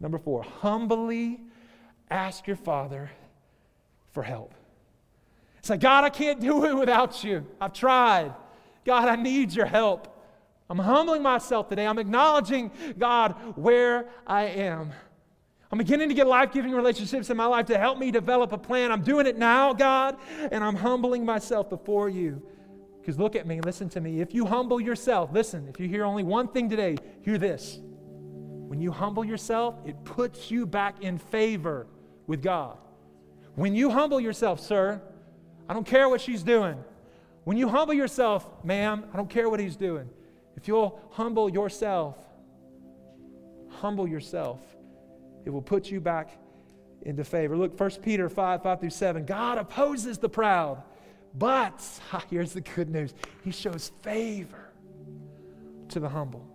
[0.00, 1.40] Number four, humbly
[2.10, 3.10] ask your Father
[4.12, 4.54] for help.
[5.62, 7.46] Say, like, God, I can't do it without you.
[7.60, 8.34] I've tried.
[8.84, 10.16] God, I need your help.
[10.68, 11.86] I'm humbling myself today.
[11.86, 14.92] I'm acknowledging, God, where I am.
[15.72, 18.58] I'm beginning to get life giving relationships in my life to help me develop a
[18.58, 18.90] plan.
[18.90, 20.16] I'm doing it now, God,
[20.50, 22.42] and I'm humbling myself before you.
[23.00, 24.20] Because look at me, listen to me.
[24.20, 27.78] If you humble yourself, listen, if you hear only one thing today, hear this.
[27.82, 31.86] When you humble yourself, it puts you back in favor
[32.30, 32.78] with God.
[33.56, 35.02] When you humble yourself, sir,
[35.68, 36.76] I don't care what she's doing.
[37.42, 40.08] When you humble yourself, ma'am, I don't care what he's doing.
[40.56, 42.16] If you'll humble yourself,
[43.68, 44.60] humble yourself,
[45.44, 46.38] it will put you back
[47.02, 47.56] into favor.
[47.56, 49.24] Look, 1 Peter 5 5 through 7.
[49.24, 50.80] God opposes the proud,
[51.34, 53.12] but ah, here's the good news
[53.42, 54.70] He shows favor
[55.88, 56.46] to the humble.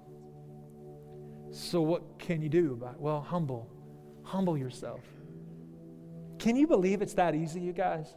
[1.52, 3.02] So, what can you do about it?
[3.02, 3.70] Well, humble.
[4.24, 5.02] Humble yourself.
[6.46, 8.14] Can you believe it's that easy, you guys?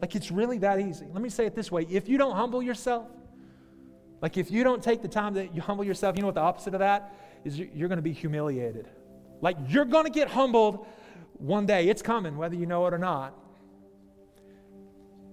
[0.00, 1.06] Like, it's really that easy.
[1.12, 3.08] Let me say it this way if you don't humble yourself,
[4.20, 6.40] like if you don't take the time that you humble yourself, you know what the
[6.40, 7.12] opposite of that
[7.44, 8.86] is you're going to be humiliated.
[9.40, 10.86] Like you're going to get humbled
[11.38, 11.88] one day.
[11.88, 13.34] It's coming, whether you know it or not.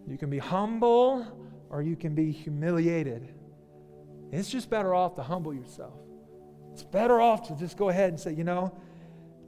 [0.07, 1.27] You can be humble
[1.69, 3.31] or you can be humiliated.
[4.31, 5.93] It's just better off to humble yourself.
[6.73, 8.75] It's better off to just go ahead and say, you know,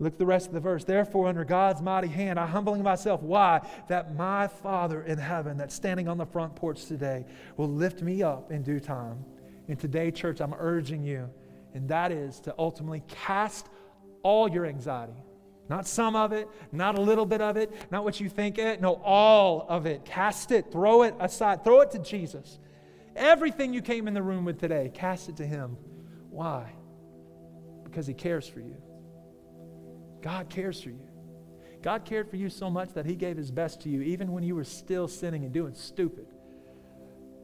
[0.02, 0.84] Look at the rest of the verse.
[0.84, 3.22] Therefore, under God's mighty hand, I humbling myself.
[3.22, 3.62] Why?
[3.88, 7.24] That my Father in heaven, that's standing on the front porch today,
[7.56, 9.24] will lift me up in due time.
[9.68, 11.30] And today, church, I'm urging you,
[11.76, 13.68] and that is to ultimately cast
[14.24, 15.14] all your anxiety.
[15.70, 18.82] Not some of it, not a little bit of it, not what you think it,
[18.82, 20.04] no, all of it.
[20.04, 22.58] Cast it, throw it aside, throw it to Jesus.
[23.16, 25.78] Everything you came in the room with today, cast it to Him.
[26.32, 26.72] Why?
[27.84, 28.82] Because He cares for you.
[30.22, 31.08] God cares for you.
[31.82, 34.44] God cared for you so much that He gave His best to you, even when
[34.44, 36.28] you were still sinning and doing stupid.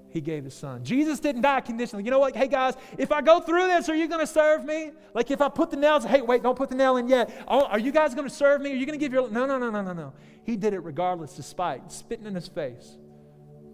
[0.09, 0.84] he gave his son.
[0.84, 2.03] Jesus didn't die conditionally.
[2.03, 2.36] You know what?
[2.36, 4.91] Hey, guys, if I go through this, are you going to serve me?
[5.13, 7.30] Like if I put the nails, hey, wait, don't put the nail in yet.
[7.47, 8.71] Are you guys going to serve me?
[8.71, 9.30] Are you going to give your.
[9.30, 10.13] No, no, no, no, no, no.
[10.43, 12.97] He did it regardless, despite spitting in his face,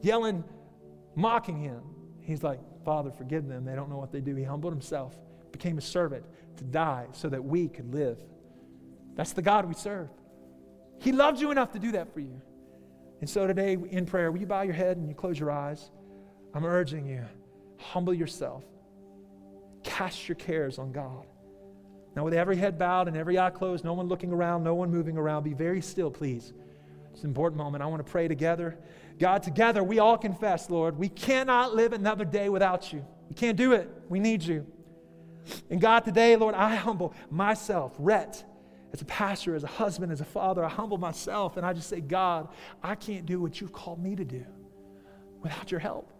[0.02, 0.44] yelling,
[1.16, 1.82] mocking him.
[2.22, 3.64] He's like, Father, forgive them.
[3.64, 4.36] They don't know what they do.
[4.36, 5.16] He humbled himself,
[5.52, 6.26] became a servant
[6.58, 8.18] to die so that we could live.
[9.16, 10.10] That's the God we serve.
[11.00, 12.42] He loved you enough to do that for you.
[13.22, 15.92] And so today, in prayer, will you bow your head and you close your eyes?
[16.54, 17.26] I'm urging you,
[17.78, 18.64] humble yourself.
[19.84, 21.26] Cast your cares on God.
[22.16, 24.92] Now, with every head bowed and every eye closed, no one looking around, no one
[24.92, 26.54] moving around, be very still, please.
[27.12, 27.84] It's an important moment.
[27.84, 28.78] I want to pray together.
[29.20, 33.06] God, together we all confess, Lord, we cannot live another day without you.
[33.30, 33.90] We can't do it.
[34.10, 34.66] We need you.
[35.70, 38.44] And God, today, Lord, I humble myself, Rhett,
[38.94, 40.64] as a pastor, as a husband, as a father.
[40.64, 42.48] I humble myself and I just say, God,
[42.84, 44.46] I can't do what you've called me to do
[45.42, 46.12] without your help.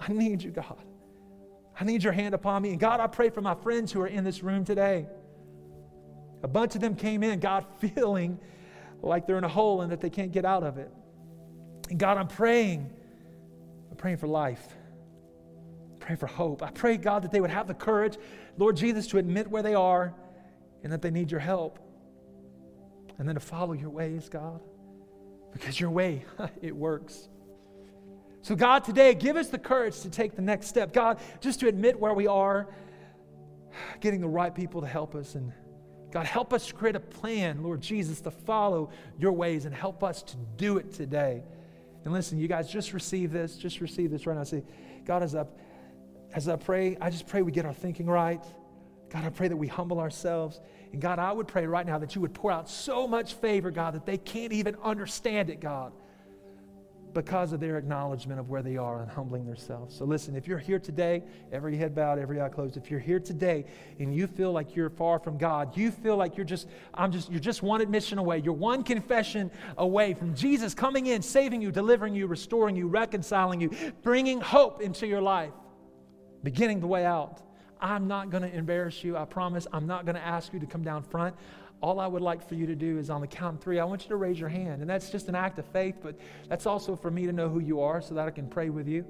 [0.00, 0.78] I need you, God.
[1.78, 2.70] I need your hand upon me.
[2.70, 5.06] And God, I pray for my friends who are in this room today.
[6.42, 8.38] A bunch of them came in, God, feeling
[9.02, 10.90] like they're in a hole and that they can't get out of it.
[11.90, 12.90] And God, I'm praying.
[13.90, 14.64] I'm praying for life.
[15.94, 16.62] I Pray for hope.
[16.62, 18.16] I pray, God, that they would have the courage,
[18.56, 20.14] Lord Jesus, to admit where they are
[20.84, 21.80] and that they need your help.
[23.18, 24.60] And then to follow your ways, God.
[25.52, 26.24] Because your way,
[26.62, 27.28] it works.
[28.42, 30.92] So, God, today, give us the courage to take the next step.
[30.92, 32.68] God, just to admit where we are,
[34.00, 35.34] getting the right people to help us.
[35.34, 35.52] And
[36.12, 40.22] God, help us create a plan, Lord Jesus, to follow your ways and help us
[40.22, 41.42] to do it today.
[42.04, 43.56] And listen, you guys, just receive this.
[43.56, 44.44] Just receive this right now.
[44.44, 44.62] Say,
[45.04, 45.44] God, as I,
[46.32, 48.44] as I pray, I just pray we get our thinking right.
[49.10, 50.60] God, I pray that we humble ourselves.
[50.92, 53.70] And God, I would pray right now that you would pour out so much favor,
[53.70, 55.92] God, that they can't even understand it, God
[57.16, 59.96] because of their acknowledgement of where they are and humbling themselves.
[59.96, 63.18] So listen, if you're here today, every head bowed, every eye closed, if you're here
[63.18, 63.64] today
[63.98, 67.30] and you feel like you're far from God, you feel like you're just, I'm just,
[67.30, 71.72] you're just one admission away, you're one confession away from Jesus coming in, saving you,
[71.72, 73.70] delivering you, restoring you, reconciling you,
[74.02, 75.54] bringing hope into your life,
[76.42, 77.40] beginning the way out.
[77.86, 79.16] I'm not going to embarrass you.
[79.16, 79.66] I promise.
[79.72, 81.36] I'm not going to ask you to come down front
[81.82, 84.02] all I would like for you to do is on the count three, I want
[84.02, 84.80] you to raise your hand.
[84.80, 86.18] And that's just an act of faith, but
[86.48, 88.88] that's also for me to know who you are so that I can pray with
[88.88, 89.04] you.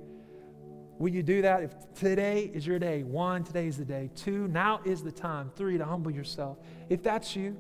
[0.98, 1.62] Will you do that?
[1.62, 4.10] If today is your day, one, today is the day.
[4.14, 5.50] Two, now is the time.
[5.54, 6.58] Three, to humble yourself.
[6.88, 7.56] If that's you,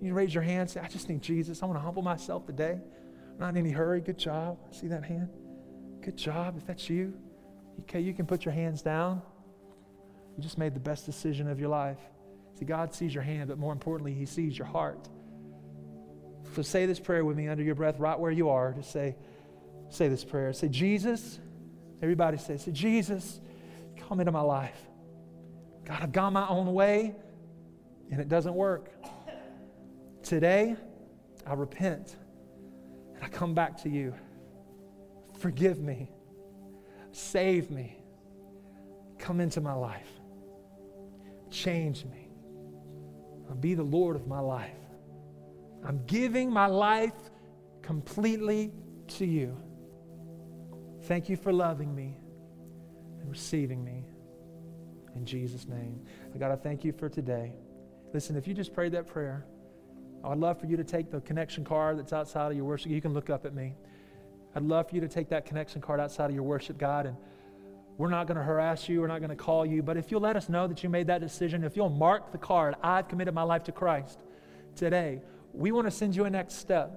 [0.00, 1.62] you raise your hand, say, I just need Jesus.
[1.62, 2.78] I want to humble myself today.
[3.32, 4.00] I'm not in any hurry.
[4.00, 4.58] Good job.
[4.70, 5.28] See that hand?
[6.00, 6.56] Good job.
[6.56, 7.14] If that's you,
[7.80, 9.22] okay, you can put your hands down.
[10.38, 11.98] You just made the best decision of your life.
[12.60, 15.08] See, God sees your hand, but more importantly, He sees your heart.
[16.54, 18.72] So say this prayer with me under your breath, right where you are.
[18.72, 19.16] Just say,
[19.88, 20.52] say this prayer.
[20.52, 21.40] Say, Jesus.
[22.00, 23.40] Everybody say, say, Jesus,
[23.96, 24.80] come into my life.
[25.84, 27.16] God, I've gone my own way
[28.12, 28.92] and it doesn't work.
[30.22, 30.76] Today,
[31.44, 32.14] I repent
[33.16, 34.14] and I come back to you.
[35.40, 36.12] Forgive me.
[37.10, 37.98] Save me.
[39.18, 40.17] Come into my life.
[41.50, 42.30] Change me.
[43.48, 44.70] I'll be the Lord of my life.
[45.84, 47.14] I'm giving my life
[47.82, 48.72] completely
[49.08, 49.56] to you.
[51.04, 52.16] Thank you for loving me
[53.20, 54.04] and receiving me.
[55.16, 56.00] In Jesus' name.
[56.38, 57.54] God, I thank you for today.
[58.12, 59.46] Listen, if you just prayed that prayer,
[60.24, 62.90] I'd love for you to take the connection card that's outside of your worship.
[62.90, 63.74] You can look up at me.
[64.54, 67.16] I'd love for you to take that connection card outside of your worship, God, and
[67.98, 69.00] we're not going to harass you.
[69.00, 69.82] We're not going to call you.
[69.82, 72.38] But if you'll let us know that you made that decision, if you'll mark the
[72.38, 74.20] card, I've committed my life to Christ
[74.76, 75.20] today,
[75.52, 76.92] we want to send you a next step.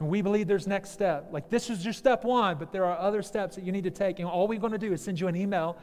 [0.00, 1.28] And we believe there's next step.
[1.30, 3.90] Like this is your step one, but there are other steps that you need to
[3.90, 4.18] take.
[4.20, 5.76] And all we're going to do is send you an email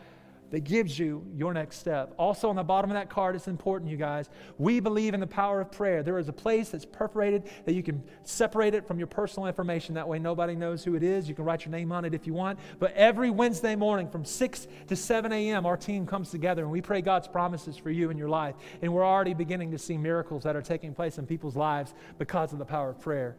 [0.52, 2.14] that gives you your next step.
[2.18, 4.30] Also, on the bottom of that card, it's important, you guys.
[4.58, 6.04] We believe in the power of prayer.
[6.04, 9.96] There is a place that's perforated that you can separate it from your personal information.
[9.96, 11.30] That way, nobody knows who it is.
[11.30, 12.60] You can write your name on it if you want.
[12.80, 16.82] But every Wednesday morning from 6 to 7 a.m., our team comes together and we
[16.82, 18.56] pray God's promises for you in your life.
[18.82, 22.54] And we're already beginning to see miracles that are taking place in people's lives because
[22.54, 23.36] of the power of prayer.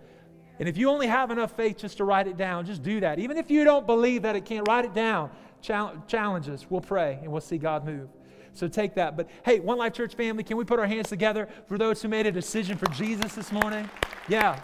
[0.61, 3.19] And if you only have enough faith just to write it down, just do that.
[3.19, 5.31] Even if you don't believe that it can't, write it down
[5.63, 6.67] challenge us.
[6.69, 8.09] We'll pray and we'll see God move.
[8.53, 9.17] So take that.
[9.17, 12.09] But hey, One Life Church family, can we put our hands together for those who
[12.09, 13.89] made a decision for Jesus this morning?
[14.29, 14.61] Yeah.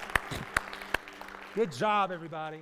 [1.55, 2.59] Good job, everybody.